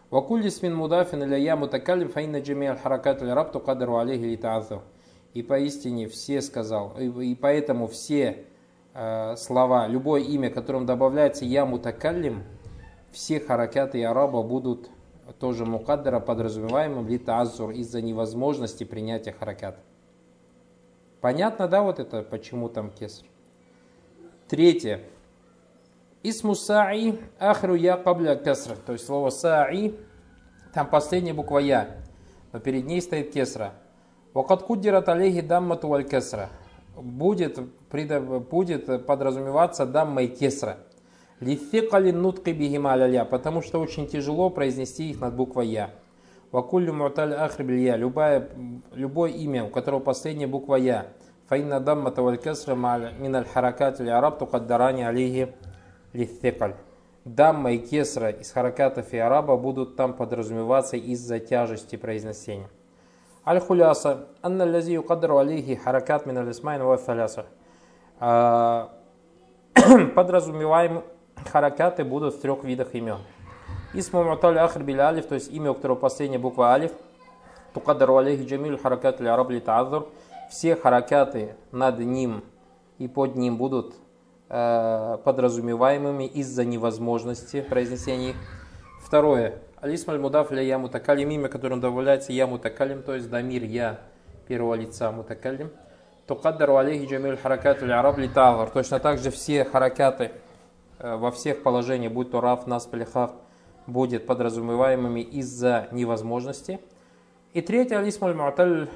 Вакулли 0.10 0.48
смин 0.48 0.76
мудафин 0.76 1.24
или 1.24 1.38
я 1.38 1.58
мутакалим 1.58 2.10
фаинна 2.10 2.40
джамиаль 2.40 2.78
харакат 2.78 3.22
араб 3.24 3.52
тукадару 3.52 3.98
алейхи 3.98 4.24
литаазар. 4.24 4.80
И 5.34 5.42
поистине 5.44 6.08
все 6.08 6.42
сказал, 6.42 6.98
и 7.00 7.36
поэтому 7.36 7.88
все 7.88 8.46
э, 8.94 9.36
слова, 9.38 9.88
любое 9.88 10.22
имя, 10.22 10.50
которым 10.50 10.86
добавляется 10.86 11.46
я 11.46 11.66
мутакаллим, 11.66 12.44
все 13.12 13.40
харакаты 13.40 14.04
араба 14.04 14.44
будут 14.44 14.90
тоже 15.40 15.66
мукаддара 15.66 16.20
подразумеваемым 16.20 17.08
литазур 17.08 17.72
из-за 17.72 18.02
невозможности 18.02 18.84
принятия 18.84 19.32
харакат. 19.32 19.78
Понятно, 21.22 21.68
да, 21.68 21.84
вот 21.84 22.00
это, 22.00 22.24
почему 22.24 22.68
там 22.68 22.90
кеср? 22.90 23.26
Третье. 24.48 25.02
Исму 26.24 26.54
са'i 26.54 27.20
ахру 27.40 27.76
я 27.76 27.98
кабля 27.98 28.36
кесра. 28.36 28.76
То 28.76 28.94
есть 28.94 29.06
слово 29.06 29.30
са'i, 29.30 29.98
там 30.74 30.90
последняя 30.90 31.34
буква 31.34 31.60
я, 31.60 31.98
но 32.52 32.60
перед 32.60 32.86
ней 32.86 33.02
стоит 33.02 33.32
кесра. 33.32 33.74
Вакат 34.34 34.64
куддират 34.64 35.10
алейхи 35.10 35.42
даммату 35.42 35.90
валь 35.90 36.06
кесра. 36.06 36.50
Будет, 36.96 37.60
будет 38.50 39.06
подразумеваться 39.06 39.86
дамма 39.86 40.24
и 40.24 40.28
кесра. 40.28 40.78
Лификали 41.42 42.12
нутки 42.12 42.52
бихима 42.52 43.26
потому 43.26 43.62
что 43.62 43.80
очень 43.80 44.08
тяжело 44.08 44.50
произнести 44.50 45.10
их 45.10 45.20
над 45.20 45.36
буквой 45.36 45.68
Я. 45.68 45.90
Вакуллю 46.52 46.94
муталь 46.94 47.34
ахрибилья, 47.34 47.98
любое, 47.98 48.50
любое 48.94 49.32
имя, 49.32 49.66
у 49.66 49.70
которого 49.70 50.00
последняя 50.00 50.48
буква 50.48 50.76
Я. 50.76 51.08
Фаинна 51.48 51.82
даммата 51.82 52.22
валь 52.22 52.38
кесра 52.38 52.76
миналь 52.76 53.46
харакат 53.46 54.00
или 54.00 54.10
араб 54.10 54.40
тукаддарани 54.40 55.02
алейхи 55.04 55.54
للثقل. 56.14 56.76
Дамма 57.26 57.74
и 57.74 57.80
кесра 57.80 58.30
из 58.30 58.52
харакатов 58.52 59.12
إعراب 59.14 59.18
а 59.18 59.58
будут 59.58 59.96
там 59.98 60.14
подразумеваться 60.14 60.96
из-за 60.96 61.40
тяжести 61.40 61.96
произнесения. 61.98 62.70
الخلاصة. 63.46 64.28
أن 64.44 64.66
الذي 64.66 64.94
يقدر 64.94 65.38
عليه 65.38 65.76
الحركات 65.76 66.26
من 66.26 66.38
الأسماء 66.38 66.84
ثلاثة. 66.84 67.46
А, 68.20 68.92
подразумеваем 70.16 71.04
харакаты 71.52 72.04
будут 72.04 72.36
в 72.36 72.42
трех 72.42 72.64
видах 72.64 72.94
имен. 72.94 73.18
اسم 73.94 74.24
معتل 74.24 74.60
الآخر 74.60 74.84
بالألف, 74.84 75.26
то 75.26 75.36
есть 75.36 75.52
имя, 75.52 75.72
у 75.72 75.74
которого 75.74 75.98
последняя 75.98 76.38
буква 76.38 76.74
алиф. 76.74 76.92
تقدر 77.74 78.18
عليه 78.18 78.48
جميع 78.48 78.78
حركات 78.78 79.20
الإعراب. 79.20 79.64
Все 80.52 80.76
харакаты 80.76 81.56
над 81.72 81.98
ним 82.00 82.44
и 83.00 83.08
под 83.08 83.36
ним 83.36 83.58
будут 83.58 83.96
э, 84.50 85.18
подразумеваемыми 85.24 86.26
из-за 86.26 86.64
невозможности 86.64 87.62
произнесения 87.62 88.32
их. 88.32 88.36
Второе. 89.02 89.62
Алисмаль 89.82 90.20
мудаф 90.20 90.52
ля 90.52 90.62
я 90.62 90.78
мутакалим, 90.78 91.30
имя, 91.30 91.50
которым 91.50 91.82
добавляется 91.82 92.32
я 92.32 92.48
мутакалим, 92.48 93.04
то 93.04 93.14
есть 93.14 93.30
дамир 93.30 93.64
я 93.64 94.00
первого 94.48 94.76
лица 94.76 95.12
мутакалим. 95.12 95.72
Тукаддару 96.28 96.78
алейхи 96.78 97.12
джамиль 97.12 97.36
харакат 97.36 97.82
ли 97.82 97.92
араб 97.92 98.18
ли 98.18 98.30
таазур. 98.30 98.70
Точно 98.70 99.00
так 99.00 99.18
же 99.18 99.32
все 99.32 99.66
харакаты 99.66 100.32
Э, 101.04 101.16
во 101.16 101.32
всех 101.32 101.64
положениях, 101.64 102.14
будь 102.14 102.30
то 102.30 102.42
раф, 102.42 102.68
нас, 102.68 102.86
плехав, 102.86 103.32
будет 103.88 104.28
подразумеваемыми 104.28 105.22
из-за 105.22 105.88
невозможности. 105.92 106.80
И 107.54 107.62
третье, 107.62 107.98
алисмуль 107.98 108.36
муаталь 108.36 108.88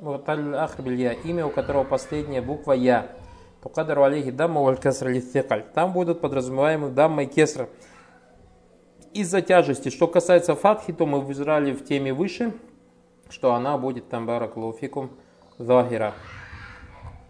ахрбилья, 0.00 1.12
имя, 1.12 1.46
у 1.46 1.50
которого 1.50 1.84
последняя 1.84 2.40
буква 2.40 2.72
Я. 2.72 3.08
Тукадару 3.62 4.04
алейхи 4.04 4.30
дамма 4.30 4.62
валь 4.62 4.78
кеср 4.78 5.10
Там 5.74 5.92
будут 5.92 6.22
подразумеваемы 6.22 6.88
дамма 6.88 7.24
и 7.24 7.26
кеср. 7.26 7.68
Из-за 9.18 9.42
тяжести. 9.42 9.88
Что 9.88 10.06
касается 10.06 10.54
фатхи, 10.54 10.92
то 10.92 11.04
мы 11.04 11.20
выжрали 11.20 11.72
в 11.72 11.84
теме 11.84 12.14
выше, 12.14 12.52
что 13.28 13.52
она 13.52 13.76
будет 13.76 14.08
там 14.08 14.26
баракулуфикум 14.26 15.10
захира. 15.58 16.14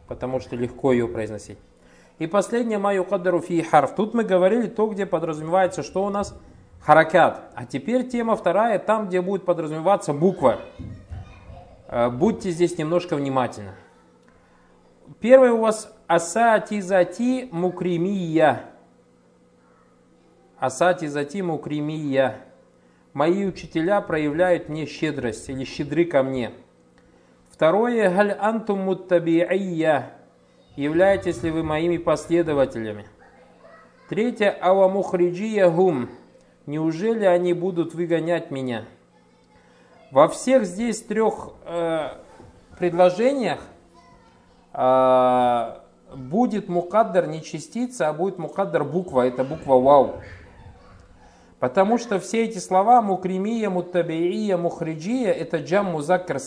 Потому 0.06 0.38
что 0.38 0.54
легко 0.54 0.92
ее 0.92 1.08
произносить. 1.08 1.56
И 2.18 2.26
последнее 2.26 2.76
маю 2.76 3.04
кадару 3.04 3.40
фи 3.40 3.62
харф. 3.62 3.94
Тут 3.94 4.12
мы 4.12 4.22
говорили 4.22 4.66
то, 4.66 4.86
где 4.86 5.06
подразумевается, 5.06 5.82
что 5.82 6.04
у 6.04 6.10
нас 6.10 6.38
харакат. 6.78 7.50
А 7.54 7.64
теперь 7.64 8.06
тема 8.06 8.36
вторая, 8.36 8.78
там, 8.78 9.08
где 9.08 9.22
будет 9.22 9.46
подразумеваться 9.46 10.12
буква. 10.12 10.58
Э, 11.86 12.10
будьте 12.10 12.50
здесь 12.50 12.76
немножко 12.76 13.16
внимательны. 13.16 13.72
Первое 15.20 15.52
у 15.52 15.60
вас 15.60 15.90
асати 16.06 16.82
зати 16.82 17.48
мукримия. 17.50 18.60
Асати 20.60 21.08
зати 21.08 21.42
мукримия. 21.42 22.38
Мои 23.14 23.46
учителя 23.46 24.00
проявляют 24.00 24.68
мне 24.68 24.86
щедрость 24.86 25.48
или 25.48 25.64
щедры 25.64 26.04
ко 26.04 26.22
мне. 26.22 26.50
Второе, 27.50 28.10
галь 28.10 28.36
антум 28.38 28.80
муттаби'ия 28.80 30.12
являетесь 30.76 31.42
ли 31.44 31.50
вы 31.50 31.62
моими 31.62 31.96
последователями? 31.96 33.06
Третье, 34.08 34.50
авамухриджия 34.50 35.70
гум, 35.70 36.08
неужели 36.66 37.24
они 37.24 37.52
будут 37.52 37.94
выгонять 37.94 38.50
меня? 38.50 38.84
Во 40.10 40.26
всех 40.26 40.64
здесь 40.64 41.02
трех 41.02 41.50
э, 41.66 42.08
предложениях 42.78 43.60
э, 44.72 45.76
будет 46.16 46.68
мукаддар 46.68 47.26
не 47.28 47.42
частица, 47.42 48.08
а 48.08 48.12
будет 48.12 48.38
мукаддар 48.38 48.82
буква, 48.84 49.26
это 49.26 49.44
буква 49.44 49.74
вау. 49.74 50.16
Потому 51.60 51.98
что 51.98 52.20
все 52.20 52.44
эти 52.44 52.58
слова 52.58 53.02
мукримия, 53.02 53.68
муттабиия, 53.68 54.56
мухриджия 54.56 55.32
это 55.32 55.58
джам 55.58 55.86
музаккар. 55.86 56.38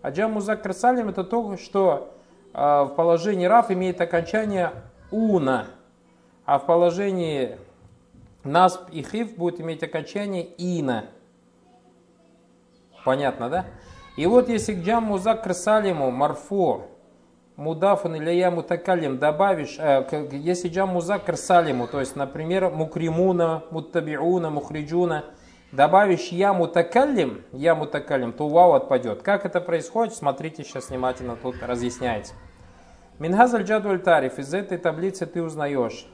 А 0.00 0.10
джам 0.10 0.32
музаккар 0.32 0.72
это 0.72 1.24
то, 1.24 1.56
что 1.56 2.14
э, 2.54 2.58
в 2.58 2.94
положении 2.94 3.46
раф 3.46 3.70
имеет 3.70 4.00
окончание 4.00 4.72
уна, 5.10 5.66
а 6.44 6.58
в 6.60 6.66
положении 6.66 7.58
насб 8.44 8.82
и 8.92 9.02
хиф 9.02 9.34
будет 9.36 9.60
иметь 9.60 9.82
окончание 9.82 10.46
ина. 10.56 11.06
Понятно, 13.04 13.48
да? 13.48 13.66
И 14.16 14.26
вот 14.26 14.48
если 14.48 14.74
к 14.74 14.84
джам 14.84 15.04
музаккар 15.04 15.54
марфу 15.94 16.84
мудафун 17.58 18.14
или 18.14 18.30
я 18.30 18.50
мутакалим 18.50 19.18
добавишь, 19.18 19.76
э, 19.78 20.28
если 20.32 20.68
джам 20.68 20.90
музакр 20.90 21.36
салиму, 21.36 21.88
то 21.88 22.00
есть, 22.00 22.14
например, 22.16 22.70
мукримуна, 22.70 23.64
муттабиуна, 23.72 24.48
мухриджуна, 24.48 25.24
добавишь 25.72 26.28
я 26.28 26.54
мутакалим, 26.54 27.42
я 27.52 27.74
мутакалим, 27.74 28.32
то 28.32 28.48
вау 28.48 28.74
отпадет. 28.74 29.22
Как 29.22 29.44
это 29.44 29.60
происходит, 29.60 30.14
смотрите 30.14 30.62
сейчас 30.62 30.88
внимательно, 30.90 31.36
тут 31.36 31.56
разъясняется. 31.60 32.34
Минхазаль 33.18 33.64
джадуль 33.64 33.98
тариф, 33.98 34.38
из 34.38 34.54
этой 34.54 34.78
таблицы 34.78 35.26
ты 35.26 35.42
узнаешь. 35.42 36.06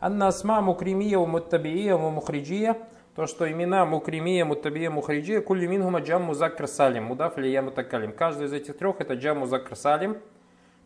Анна 0.00 0.28
асма 0.28 0.60
мукримия, 0.60 1.18
муттабия, 1.18 1.96
мухриджия, 1.96 2.76
то, 3.16 3.26
что 3.26 3.50
имена 3.50 3.86
мукримия, 3.86 4.44
муттабия, 4.44 4.90
мухриджия, 4.90 5.40
кулли 5.40 5.66
минхума 5.66 6.00
джам 6.00 6.24
музакр 6.24 6.68
салим, 6.68 7.04
мудаф 7.04 7.38
или 7.38 7.48
я 7.48 7.62
мутакалим. 7.62 8.12
Каждый 8.12 8.48
из 8.48 8.52
этих 8.52 8.76
трех 8.76 9.00
это 9.00 9.14
джам 9.14 9.38
музакр 9.38 9.76
салим, 9.76 10.18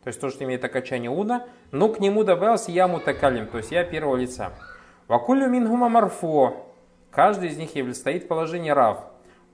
то 0.02 0.08
есть 0.08 0.20
то, 0.20 0.30
что 0.30 0.44
имеет 0.44 0.64
окончание 0.64 1.10
уна, 1.10 1.46
но 1.70 1.88
к 1.88 2.00
нему 2.00 2.24
добавился 2.24 2.70
я 2.70 2.88
мутакалим, 2.88 3.46
то 3.46 3.58
есть 3.58 3.72
я 3.72 3.84
первого 3.84 4.16
лица. 4.16 4.52
Вакулю 5.08 5.48
мингума 5.48 5.88
марфо, 5.88 6.66
каждый 7.10 7.48
из 7.48 7.56
них 7.56 7.70
стоит 7.96 8.24
в 8.24 8.28
положении 8.28 8.70
рав. 8.70 9.04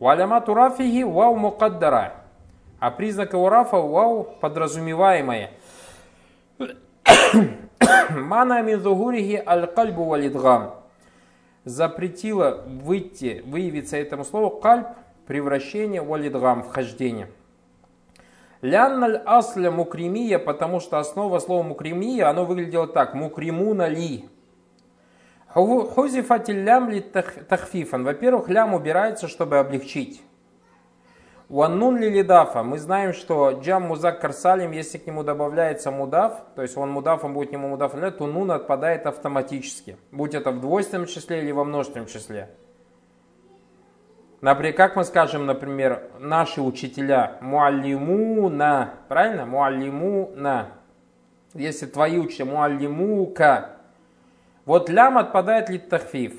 Валямату 0.00 0.54
рафиги 0.54 1.02
вау 1.02 1.36
мукаддара, 1.36 2.14
а 2.78 2.90
признак 2.90 3.32
его 3.32 3.48
рафа 3.48 3.76
вау 3.76 4.24
подразумеваемое. 4.40 5.50
Мана 8.10 8.62
мин 8.62 8.82
аль-кальбу 9.46 10.04
валидгам. 10.04 10.74
Запретила 11.64 12.62
выйти, 12.66 13.42
выявиться 13.46 13.96
этому 13.96 14.24
слову 14.24 14.50
кальб, 14.50 14.88
превращение, 15.26 16.02
валидгам, 16.02 16.62
вхождение. 16.62 17.30
Лянналь 18.64 19.20
асля 19.26 19.70
мукримия, 19.70 20.38
потому 20.38 20.80
что 20.80 20.98
основа 20.98 21.38
слова 21.38 21.62
мукримия, 21.62 22.30
оно 22.30 22.46
выглядело 22.46 22.86
так. 22.86 23.12
Мукримуна 23.12 23.88
ли. 23.88 24.24
Хузифатиль 25.48 26.64
лям 26.64 26.88
ли 26.88 27.00
тахфифан. 27.00 28.04
Во-первых, 28.04 28.48
лям 28.48 28.72
убирается, 28.72 29.28
чтобы 29.28 29.58
облегчить. 29.58 30.22
Уаннун 31.50 31.98
ли 31.98 32.08
лидафа. 32.08 32.62
Мы 32.62 32.78
знаем, 32.78 33.12
что 33.12 33.50
джам 33.50 33.82
музак 33.82 34.22
карсалим, 34.22 34.70
если 34.70 34.96
к 34.96 35.06
нему 35.06 35.24
добавляется 35.24 35.90
мудав, 35.90 36.40
то 36.56 36.62
есть 36.62 36.78
он 36.78 36.90
мудав, 36.90 37.22
он 37.22 37.34
будет 37.34 37.50
к 37.50 37.52
нему 37.52 37.68
мудав, 37.68 37.92
то 37.92 38.26
нун 38.26 38.50
отпадает 38.50 39.04
автоматически. 39.04 39.98
Будь 40.10 40.34
это 40.34 40.52
в 40.52 40.62
двойственном 40.62 41.06
числе 41.06 41.42
или 41.42 41.52
во 41.52 41.64
множественном 41.64 42.06
числе. 42.06 42.48
Например, 44.44 44.74
как 44.74 44.94
мы 44.94 45.04
скажем, 45.04 45.46
например, 45.46 46.02
наши 46.18 46.60
учителя 46.60 47.38
муаллимуна, 47.40 48.90
правильно? 49.08 49.46
Муаллимуна. 49.46 50.66
Если 51.54 51.86
твои 51.86 52.18
учителя 52.18 52.44
муаллимука. 52.44 53.70
Вот 54.66 54.90
лям 54.90 55.16
отпадает 55.16 55.70
литтахфиф. 55.70 56.34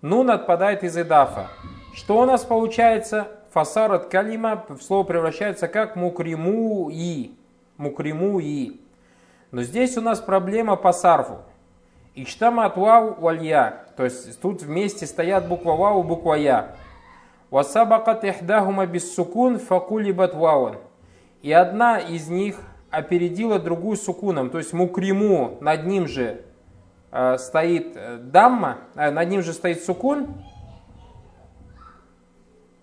Нун 0.00 0.30
отпадает 0.30 0.84
из 0.84 0.96
идафа. 0.96 1.48
Что 1.92 2.20
у 2.20 2.24
нас 2.24 2.44
получается? 2.44 3.28
Фасар 3.50 3.92
от 3.92 4.06
калима 4.06 4.64
в 4.70 4.80
слово 4.80 5.04
превращается 5.04 5.68
как 5.68 5.96
мукриму 5.96 6.88
и. 6.90 7.34
Мукриму 7.76 8.40
и. 8.40 8.80
Но 9.50 9.64
здесь 9.64 9.98
у 9.98 10.00
нас 10.00 10.18
проблема 10.18 10.76
по 10.76 10.92
сарфу. 10.92 11.42
Ичтама 12.14 12.64
от 12.64 12.78
вау 12.78 13.20
валья. 13.20 13.84
То 13.98 14.04
есть 14.04 14.40
тут 14.40 14.62
вместе 14.62 15.04
стоят 15.04 15.46
буква 15.46 15.76
вау 15.76 16.02
и 16.02 16.06
буква 16.06 16.36
я. 16.36 16.74
Васабакат 17.50 18.24
ихдахума 18.24 18.86
биссукун 18.86 19.58
факулибат 19.58 20.34
вауан. 20.34 20.76
И 21.42 21.52
одна 21.52 21.98
из 21.98 22.28
них 22.28 22.56
опередила 22.90 23.58
другую 23.58 23.96
сукуном, 23.96 24.50
то 24.50 24.58
есть 24.58 24.72
мукриму, 24.72 25.58
над 25.60 25.86
ним 25.86 26.06
же 26.06 26.42
э, 27.12 27.38
стоит 27.38 27.92
э, 27.94 28.18
дамма, 28.18 28.78
э, 28.94 29.10
над 29.10 29.28
ним 29.28 29.42
же 29.42 29.52
стоит 29.52 29.82
сукун, 29.82 30.28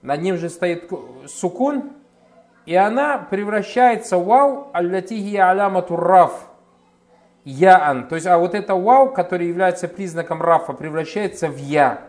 над 0.02 0.22
ним 0.22 0.38
же 0.38 0.50
стоит 0.50 0.90
сукун, 1.28 1.92
и 2.66 2.76
она 2.76 3.18
превращается 3.18 4.18
в 4.18 4.26
вау, 4.26 4.70
аллатихи 4.74 5.36
алямату 5.36 5.96
раф, 5.96 6.48
яан. 7.44 8.08
То 8.08 8.16
есть, 8.16 8.28
а 8.28 8.38
вот 8.38 8.56
это 8.56 8.76
вау, 8.76 9.12
который 9.12 9.48
является 9.48 9.88
признаком 9.88 10.42
рафа, 10.42 10.74
превращается 10.74 11.48
в 11.48 11.58
я. 11.58 12.02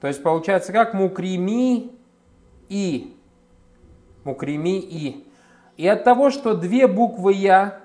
То 0.00 0.08
есть 0.08 0.22
получается 0.22 0.72
как 0.72 0.94
мукрими 0.94 1.90
и. 2.68 3.16
Мукрими 4.24 4.78
и. 4.78 5.26
И 5.76 5.86
от 5.86 6.04
того, 6.04 6.30
что 6.30 6.54
две 6.54 6.86
буквы 6.86 7.32
Я 7.34 7.80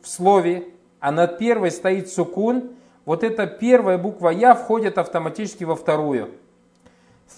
в 0.00 0.08
слове, 0.08 0.68
а 1.00 1.12
над 1.12 1.38
первой 1.38 1.70
стоит 1.70 2.08
сукун, 2.08 2.70
вот 3.04 3.22
эта 3.22 3.46
первая 3.46 3.98
буква 3.98 4.30
Я 4.30 4.54
входит 4.54 4.98
автоматически 4.98 5.64
во 5.64 5.76
вторую. 5.76 6.30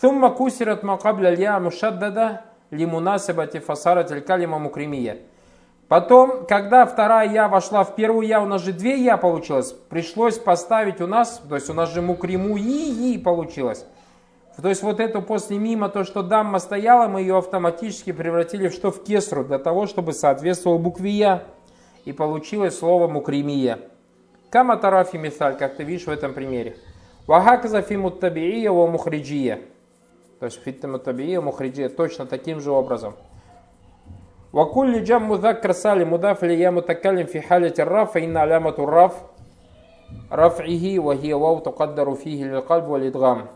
Сумма 0.01 0.31
кусират 0.31 0.83
макабля 0.83 1.33
я 1.35 1.59
мушаддада 1.59 2.43
лимунасабати 2.71 3.59
фасарат 3.59 4.11
калима 4.25 4.59
мукримия. 4.59 5.19
Потом, 5.89 6.45
когда 6.47 6.85
вторая 6.85 7.31
я 7.31 7.49
вошла 7.49 7.83
в 7.83 7.95
первую 7.95 8.27
я, 8.27 8.43
у 8.43 8.47
нас 8.47 8.63
же 8.63 8.75
две 8.75 9.03
я 9.03 9.17
получилось, 9.17 9.73
пришлось 9.73 10.39
поставить 10.39 11.01
у 11.01 11.07
нас, 11.07 11.41
то 11.49 11.55
есть 11.55 11.71
у 11.71 11.73
нас 11.73 11.91
же 11.95 12.03
мукриму 12.03 12.59
и 12.59 13.15
и 13.15 13.19
получилось. 13.19 13.87
То 14.61 14.68
есть 14.68 14.83
вот 14.83 14.99
это 14.99 15.21
после 15.21 15.57
мимо, 15.57 15.88
то, 15.88 16.03
что 16.03 16.23
дамма 16.23 16.59
стояла, 16.59 17.07
мы 17.07 17.21
ее 17.21 17.38
автоматически 17.38 18.11
превратили 18.11 18.68
в 18.68 18.73
что? 18.73 18.90
В 18.90 19.05
кесру, 19.05 19.44
для 19.44 19.59
того, 19.59 19.87
чтобы 19.87 20.12
соответствовал 20.12 20.79
букве 20.79 21.11
Я. 21.11 21.44
И 22.05 22.12
получилось 22.12 22.77
слово 22.77 23.07
мукримия. 23.07 23.79
Кама 24.51 24.77
тарафи 24.77 25.16
мисаль, 25.16 25.57
как 25.57 25.77
ты 25.77 25.85
видишь 25.85 26.07
в 26.07 26.11
этом 26.11 26.35
примере. 26.35 26.77
Вахаказа 27.27 27.83
фимуттабия 27.83 28.73
ва 28.73 28.87
мухриджия. 28.87 29.61
То 30.40 30.47
есть 30.47 30.61
фиттамуттабия 30.62 31.40
мухриджия 31.40 31.88
точно 31.88 32.27
таким 32.27 32.61
же 32.61 32.73
образом. 32.73 33.14
Вакулли 34.51 35.05
джам 35.05 35.25
мудаккар 35.25 35.75
сали 35.75 36.05
мудаф 36.05 36.42
ли 36.42 36.57
я 36.57 36.73
мутакалим 36.73 37.27
фи 37.27 37.40
халити 37.40 37.83
раф, 37.83 38.16
инна 38.16 38.42
алямату 38.42 38.87
раф, 38.87 39.14
раф'ихи 40.31 40.99
ва 40.99 41.14
хия 41.14 41.37
вау 41.37 41.61
тукаддару 41.61 42.16
фихи 42.16 42.44
лилкальб 42.44 42.87
валидгам. 42.87 43.51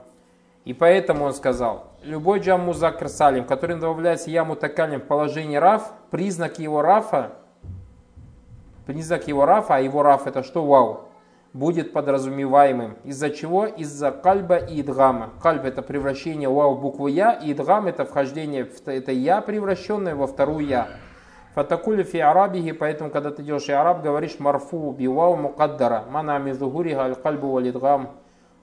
И 0.65 0.75
поэтому 0.75 1.25
он 1.25 1.35
сказал, 1.35 1.93
любой 2.03 2.39
джам 2.39 2.61
музакр 2.61 3.09
салим, 3.09 3.45
который 3.45 3.77
добавляется 3.77 4.31
яму 4.31 4.55
такалим 4.55 5.01
в 5.01 5.05
положении 5.05 5.57
раф, 5.57 5.93
признак 6.11 6.61
его 6.61 6.83
рафа, 6.83 7.33
признак 8.87 9.27
его 9.27 9.45
рафа, 9.45 9.77
а 9.77 9.81
его 9.81 10.03
раф 10.03 10.27
это 10.27 10.45
что? 10.45 10.65
Вау. 10.65 11.09
Будет 11.53 11.93
подразумеваемым. 11.93 12.97
Из-за 13.05 13.29
чего? 13.29 13.67
Из-за 13.67 14.11
кальба 14.11 14.57
и 14.57 14.81
идгама. 14.81 15.31
Кальб 15.43 15.65
это 15.65 15.83
превращение 15.83 16.49
вау 16.49 16.77
в 16.77 16.81
букву 16.81 17.09
я, 17.09 17.33
и 17.33 17.53
идгам 17.53 17.89
это 17.89 18.07
вхождение 18.07 18.65
в 18.65 18.89
это 18.89 19.13
я, 19.13 19.43
превращенное 19.43 20.15
во 20.15 20.27
вторую 20.27 20.67
я. 20.67 20.89
Фатакули 21.55 22.05
фи 22.05 22.21
арабихи, 22.21 22.73
поэтому, 22.73 23.11
когда 23.11 23.31
ты 23.31 23.43
делаешь 23.43 23.69
и 23.69 23.73
араб, 23.73 24.03
говоришь 24.03 24.39
марфу 24.39 24.97
вау 24.99 25.37
мукаддара. 25.37 26.05
Мана 26.09 26.39
мизугуриха 26.39 27.03
аль 27.03 27.17
кальбу 27.17 27.49
валь 27.49 27.69
идгам 27.69 28.22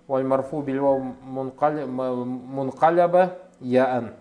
вальмарфу 0.09 0.61
бильвау 0.61 1.15
мункаляба 1.21 3.37
яан. 3.61 4.13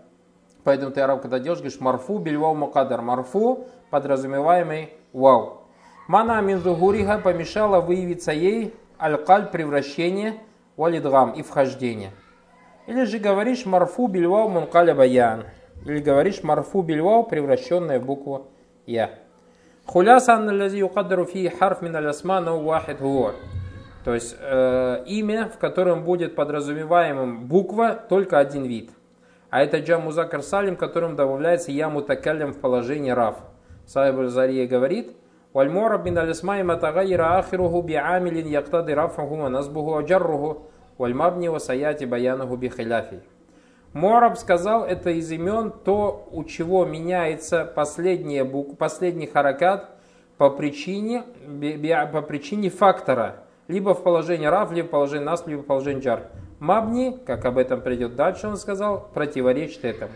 Поэтому 0.63 0.93
ты 0.93 1.01
араб, 1.01 1.23
когда 1.23 1.39
делаешь, 1.39 1.61
говоришь 1.61 1.81
марфу 1.81 2.19
бильвау 2.19 2.55
мукадар. 2.55 3.01
Марфу, 3.01 3.67
подразумеваемый 3.91 4.93
вау. 5.15 5.63
Мана 6.07 6.43
минзугуриха 6.43 7.19
помешала 7.19 7.81
выявиться 7.81 8.33
ей 8.33 8.75
аль-каль 9.01 9.51
превращение, 9.51 10.35
валидгам 10.77 11.33
и 11.33 11.43
вхождение. 11.43 12.11
Или 12.87 13.05
же 13.05 13.19
говоришь 13.19 13.65
марфу 13.65 14.09
бильвау 14.09 14.51
мункаляба 14.51 15.07
яан. 15.07 15.45
Или 15.87 16.01
говоришь 16.01 16.43
марфу 16.43 16.83
бильвау, 16.83 17.25
превращенная 17.25 17.99
в 17.99 18.05
букву 18.05 18.49
я. 18.85 19.11
Хуляса 19.87 20.35
анналази 20.35 20.77
юкаддару 20.77 21.25
фи 21.25 21.49
харф 21.49 21.81
мин 21.81 21.97
алясма, 21.97 22.41
но 22.41 22.61
вахид 22.61 22.99
хуа. 22.99 23.33
То 24.09 24.15
есть 24.15 24.37
э, 24.41 25.05
имя, 25.05 25.51
в 25.55 25.59
котором 25.59 26.03
будет 26.03 26.35
подразумеваемым 26.35 27.45
буква, 27.47 27.93
только 28.09 28.39
один 28.39 28.65
вид. 28.65 28.89
А 29.51 29.63
это 29.63 29.81
джамузакар 29.81 30.43
салим, 30.43 30.77
которым 30.77 31.15
добавляется 31.15 31.73
яму 31.73 32.01
такалям 32.01 32.55
в 32.55 32.59
положении 32.59 33.11
рав. 33.11 33.37
Сайб 33.85 34.31
Зария 34.31 34.67
говорит, 34.67 35.15
«Вальмора 35.53 35.99
бин 35.99 36.17
алисмай 36.17 36.63
матагайра 36.63 37.37
ахируху 37.37 37.83
биамилин 37.83 38.47
яктады 38.47 38.95
рафаху 38.95 39.37
манасбуху 39.37 39.99
аджарруху 39.99 40.71
вальмабни 40.97 41.49
васаяти 41.49 42.07
баянаху 42.07 42.57
бихиляфи». 42.57 43.21
Мораб 43.93 44.39
сказал, 44.39 44.87
это 44.87 45.11
из 45.11 45.31
имен 45.31 45.71
то, 45.85 46.27
у 46.31 46.45
чего 46.45 46.87
меняется 46.87 47.67
последняя 47.67 48.45
буква, 48.45 48.75
последний 48.75 49.27
харакат 49.27 49.91
по 50.39 50.49
причине, 50.49 51.25
по 52.11 52.23
причине 52.23 52.71
фактора– 52.71 53.41
либо 53.69 53.95
в 53.95 54.03
положении 54.03 54.47
рав, 54.47 54.73
либо 54.73 54.87
в 54.89 54.91
положении 54.91 55.25
нас, 55.25 55.47
либо 55.47 55.61
в 55.61 55.67
положении 55.67 56.01
джар. 56.01 56.23
Мабни, 56.59 57.19
как 57.27 57.45
об 57.45 57.59
этом 57.59 57.83
придет 57.83 58.17
дальше, 58.17 58.49
он 58.49 58.57
сказал, 58.57 59.09
противоречит 59.13 59.85
этому. 59.85 60.13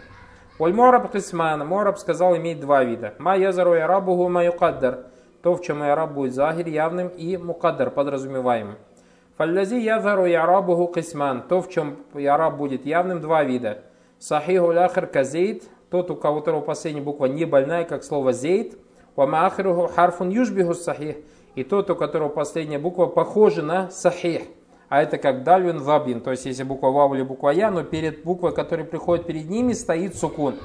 Оль 0.58 0.72
мораб 0.72 1.12
кисман, 1.12 1.66
мораб 1.66 1.98
сказал, 1.98 2.34
имеет 2.36 2.60
два 2.60 2.82
вида. 2.82 3.14
Ма 3.18 3.36
язару 3.36 3.74
ярабуху 3.74 4.28
ма 4.28 4.44
юкаддар. 4.44 5.00
То, 5.42 5.54
в 5.54 5.62
чем 5.62 5.82
яраб 5.82 6.12
будет 6.12 6.34
захир 6.34 6.66
явным 6.66 7.08
и 7.08 7.36
мукаддар 7.36 7.90
подразумеваемым. 7.90 8.76
Фаллязи 9.36 9.74
язару 9.74 10.24
ярабуху 10.24 10.86
кисман. 10.86 11.42
То, 11.42 11.60
в 11.60 11.68
чем 11.68 11.96
яраб 12.14 12.56
будет 12.56 12.86
явным, 12.86 13.20
два 13.20 13.44
вида. 13.44 13.82
Сахиху 14.18 14.72
ляхр 14.72 15.06
казейт. 15.06 15.64
Тот, 15.90 16.10
у 16.10 16.16
которого 16.16 16.60
последняя 16.62 17.02
буква 17.02 17.26
не 17.26 17.44
больная, 17.44 17.84
как 17.84 18.02
слово 18.02 18.32
зейт. 18.32 18.78
Ва 19.14 19.46
ахируху 19.46 19.88
харфун 19.88 20.30
юшбиху 20.30 20.74
сахих. 20.74 21.16
И 21.54 21.64
тот, 21.64 21.90
у 21.90 21.96
которого 21.96 22.28
последняя 22.28 22.78
буква 22.78 23.06
похожа 23.06 23.62
на 23.62 23.90
сахих. 23.90 24.42
А 24.88 25.02
это 25.02 25.18
как 25.18 25.42
дальвин 25.42 25.78
вабин. 25.78 26.20
То 26.20 26.30
есть, 26.30 26.44
если 26.46 26.62
буква 26.64 26.88
вау 26.88 27.14
или 27.14 27.22
буква 27.22 27.50
я, 27.50 27.70
но 27.70 27.82
перед 27.82 28.24
буквой, 28.24 28.54
которая 28.54 28.86
приходит 28.86 29.26
перед 29.26 29.48
ними, 29.48 29.72
стоит 29.72 30.16
сукун. 30.16 30.56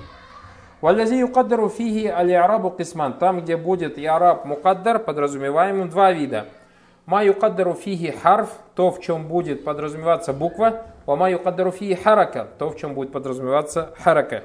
Валязи 0.82 1.16
юкаддару 1.16 1.70
фиги 1.70 2.08
али 2.08 2.34
арабу 2.34 2.70
кисман. 2.70 3.14
Там, 3.14 3.42
где 3.42 3.58
будет 3.58 3.98
и 3.98 4.06
араб 4.06 4.46
мукаддар, 4.46 5.00
подразумеваемым 5.00 5.90
два 5.90 6.12
вида. 6.12 6.46
Ма 7.06 7.24
юкаддару 7.24 7.74
фиги 7.74 8.12
харф, 8.12 8.50
то, 8.76 8.92
в 8.92 9.02
чем 9.02 9.28
будет 9.28 9.64
подразумеваться 9.64 10.34
буква. 10.34 10.88
Ва 11.06 11.16
ма 11.16 11.32
юкаддару 11.32 11.72
фиги 11.72 11.96
харака, 11.96 12.48
то, 12.60 12.70
в 12.70 12.76
чем 12.78 12.94
будет 12.94 13.12
подразумеваться 13.12 13.94
харака. 13.98 14.44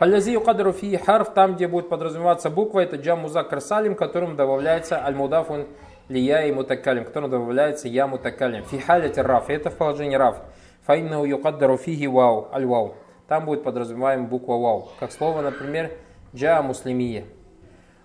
Фалязи 0.00 0.30
юкаддару 0.30 0.72
фиги 0.72 0.96
харф, 0.96 1.34
там, 1.34 1.56
где 1.56 1.68
будет 1.68 1.90
подразумеваться 1.90 2.48
буква, 2.48 2.80
это 2.80 2.96
джам 2.96 3.18
музакр 3.18 3.60
салим, 3.60 3.94
которым 3.94 4.34
добавляется 4.34 5.04
аль-мудафун 5.04 5.66
лия 6.08 6.46
и 6.46 6.52
мутакалим, 6.52 7.04
которым 7.04 7.28
добавляется 7.28 7.86
я 7.86 8.06
мутакалим. 8.06 8.64
Фи 8.64 8.78
халяти 8.78 9.20
раф, 9.20 9.50
это 9.50 9.68
в 9.68 9.76
положении 9.76 10.16
раф. 10.16 10.38
Фаиннау 10.86 11.26
юкаддару 11.26 11.76
фиги 11.76 12.06
вау, 12.06 12.48
аль-вау. 12.50 12.94
Там 13.28 13.44
будет 13.44 13.62
подразумеваем 13.62 14.26
буква 14.26 14.54
вау. 14.54 14.88
Как 14.98 15.12
слово, 15.12 15.42
например, 15.42 15.90
джа 16.34 16.62
муслимия. 16.62 17.24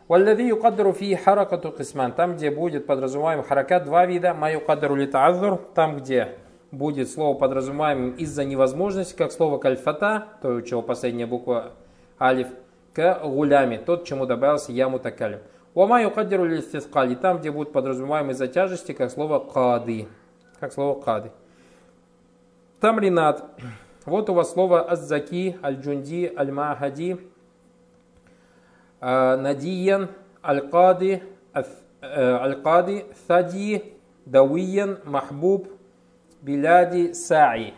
Валлади 0.10 0.41
юкаддару 0.41 0.91
фи 0.91 1.15
харакату 1.15 1.71
кисман. 1.71 2.12
Там, 2.12 2.36
где 2.36 2.51
будет 2.51 2.88
подразумеваем 2.88 3.41
харакат, 3.41 3.86
два 3.86 4.05
вида. 4.05 4.34
Ма 4.34 4.51
юкаддару 4.51 4.95
литаазур. 4.95 5.62
Там, 5.73 5.95
где 5.95 6.36
будет 6.71 7.10
слово 7.10 7.38
подразумеваемым 7.38 8.15
из-за 8.15 8.43
невозможности, 8.43 9.15
как 9.15 9.31
слово 9.31 9.60
кальфата, 9.60 10.25
то, 10.41 10.55
у 10.55 10.62
чего 10.62 10.81
последняя 10.81 11.25
буква 11.25 11.71
алиф, 12.19 12.47
к 12.93 13.19
гулями, 13.23 13.78
тот, 13.78 14.06
чему 14.06 14.25
добавился 14.25 14.71
я 14.71 14.88
мутакалим. 14.88 15.39
Уама 15.73 16.01
юкаддару 16.01 16.45
листискали. 16.45 17.15
Там, 17.15 17.39
где 17.39 17.51
будет 17.51 17.73
подразумеваем 17.73 18.32
из-за 18.32 18.47
тяжести, 18.47 18.93
как 18.93 19.12
слово 19.12 19.39
кады. 19.39 20.08
Как 20.60 20.71
слово 20.71 21.01
кады. 21.01 21.32
Там 22.80 22.99
ринат. 22.99 23.43
Вот 24.06 24.30
у 24.30 24.34
вас 24.34 24.54
слово 24.54 24.84
аззаки, 24.84 25.58
аль-джунди, 25.62 26.32
аль-махади, 26.38 27.19
а, 29.01 29.36
надиян, 29.36 30.10
аль-кади, 30.43 31.23
э, 32.01 33.06
тhaди, 33.28 33.93
давиян, 34.25 34.99
махбуб, 35.04 35.67
биляди, 36.41 37.13
саи. 37.13 37.73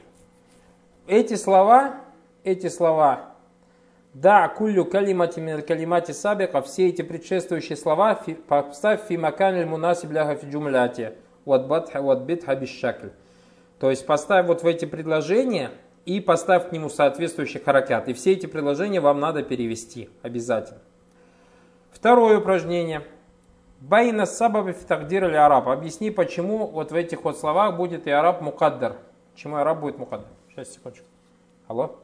Эти 1.07 1.35
слова, 1.35 1.95
эти 2.43 2.67
слова, 2.67 3.36
да, 4.21 4.47
кулю 4.47 4.85
калимати 4.85 5.39
мин 5.39 5.61
калимати 5.61 6.11
сабика, 6.11 6.61
все 6.61 6.87
эти 6.87 7.01
предшествующие 7.01 7.77
слова, 7.77 8.19
поставь 8.47 9.01
фи 9.07 9.17
макан 9.17 9.67
мунасиб 9.67 10.11
ляха 10.11 10.35
фи 10.35 10.47
джумляти, 10.49 11.13
ват 11.45 11.67
батха, 11.67 12.01
ват 12.01 12.21
битха 12.21 12.55
бишшакль. 12.55 13.09
То 13.79 13.89
есть 13.89 14.05
поставь 14.05 14.47
вот 14.47 14.63
в 14.63 14.67
эти 14.67 14.85
предложения– 14.85 15.71
и 16.07 16.21
поставь 16.21 16.69
к 16.69 16.71
нему 16.71 16.87
соответствующий 16.87 17.59
харакят. 17.59 18.07
И 18.07 18.13
все 18.13 18.31
эти 18.31 18.45
предложения 18.45 19.01
вам 19.01 19.19
надо 19.19 19.43
перевести 19.43 20.09
обязательно. 20.21 20.79
Второе 21.91 22.39
упражнение. 22.39 23.03
Байна 23.81 24.25
сабаби 24.25 24.71
фитагдир 24.71 25.25
или 25.27 25.35
араб. 25.35 25.67
Объясни, 25.67 26.09
почему 26.09 26.65
вот 26.67 26.93
в 26.93 26.95
этих 26.95 27.25
вот 27.25 27.37
словах 27.37 27.75
будет 27.75 28.07
и 28.07 28.09
араб 28.09 28.39
мукаддар. 28.39 28.95
Почему 29.33 29.57
араб 29.57 29.81
будет 29.81 29.97
мукаддар? 29.97 30.31
Сейчас, 30.49 30.69
секундочку. 30.69 31.05
Алло? 31.67 31.99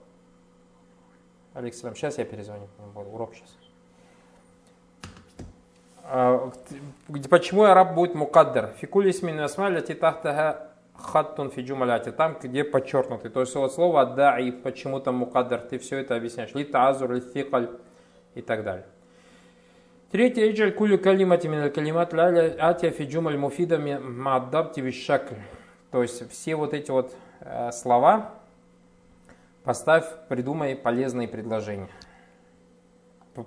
Алексей, 1.53 1.87
сейчас 1.93 2.17
я 2.17 2.25
перезвоню. 2.25 2.67
Урок 2.95 3.35
сейчас. 3.35 3.55
А, 6.03 6.51
почему 7.29 7.63
араб 7.63 7.93
будет 7.93 8.15
мукаддар? 8.15 8.73
Фикулис 8.79 9.21
мин 9.21 9.39
асмаля 9.39 9.81
титахтага 9.81 10.71
хаттун 10.95 11.51
фи 11.51 11.61
джумаляти, 11.61 12.11
там, 12.11 12.37
где 12.41 12.63
подчеркнутый. 12.63 13.29
То 13.29 13.41
есть 13.41 13.53
вот 13.55 13.71
слово 13.73 14.05
да 14.05 14.39
и 14.39 14.51
почему-то 14.51 15.11
мукаддар, 15.11 15.61
ты 15.61 15.77
все 15.77 15.99
это 15.99 16.15
объясняешь. 16.15 16.53
Ли 16.55 16.63
тазур, 16.63 17.11
ли 17.11 17.21
фикаль 17.21 17.69
и 18.33 18.41
так 18.41 18.63
далее. 18.63 18.85
Третье, 20.11 20.51
иджаль 20.51 20.73
кулю 20.73 20.97
калимати 20.99 21.47
мин 21.47 21.71
калимат 21.71 22.13
атия 22.13 22.91
фи 22.91 23.03
джумаль 23.03 23.37
муфида 23.37 23.77
маддабти 23.77 24.79
вишакль. 24.79 25.35
То 25.91 26.01
есть 26.01 26.29
все 26.31 26.55
вот 26.55 26.73
эти 26.73 26.89
вот 26.89 27.13
э, 27.41 27.71
слова 27.71 28.31
поставь, 29.63 30.05
придумай 30.29 30.75
полезные 30.75 31.27
предложения. 31.27 31.89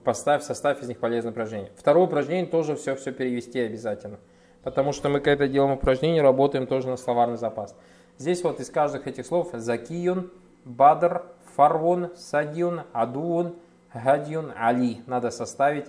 Поставь, 0.04 0.42
составь 0.42 0.82
из 0.82 0.88
них 0.88 0.98
полезные 0.98 1.32
предложения. 1.32 1.70
Второе 1.76 2.06
упражнение 2.06 2.46
тоже 2.46 2.74
все-все 2.76 3.12
перевести 3.12 3.60
обязательно 3.60 4.18
потому 4.66 4.90
что 4.90 5.08
мы 5.08 5.20
когда 5.20 5.46
делаем 5.46 5.74
упражнение, 5.74 6.22
работаем 6.22 6.66
тоже 6.66 6.88
на 6.88 6.96
словарный 6.96 7.36
запас. 7.36 7.76
Здесь 8.18 8.42
вот 8.42 8.58
из 8.58 8.68
каждых 8.68 9.06
этих 9.06 9.24
слов 9.24 9.50
закиюн, 9.52 10.32
бадр, 10.64 11.22
фарвун, 11.54 12.10
садюн, 12.16 12.82
адуун, 12.92 13.54
гадюн, 13.94 14.52
али. 14.56 15.02
Надо 15.06 15.30
составить 15.30 15.86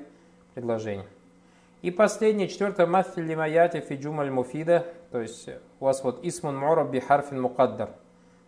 предложение. 0.53 1.07
И 1.81 1.89
последнее, 1.89 2.47
четвертое, 2.47 2.85
маффиль 2.85 3.25
лимаяти 3.25 3.79
фиджум 3.79 4.19
аль 4.19 4.29
муфида. 4.29 4.85
То 5.11 5.21
есть 5.21 5.49
у 5.79 5.85
вас 5.85 6.03
вот 6.03 6.19
исмун 6.21 6.55
мураб 6.55 6.91
бихарфин 6.91 7.41
мукаддар. 7.41 7.89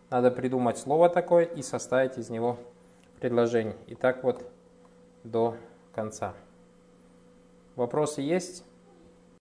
Надо 0.09 0.31
придумать 0.31 0.77
слово 0.77 1.09
такое 1.09 1.45
и 1.45 1.61
составить 1.61 2.17
из 2.17 2.29
него 2.29 2.57
предложение. 3.19 3.75
И 3.87 3.95
так 3.95 4.23
вот 4.23 4.43
до 5.23 5.55
конца. 5.93 6.33
Вопросы 7.75 8.21
есть? 8.21 8.63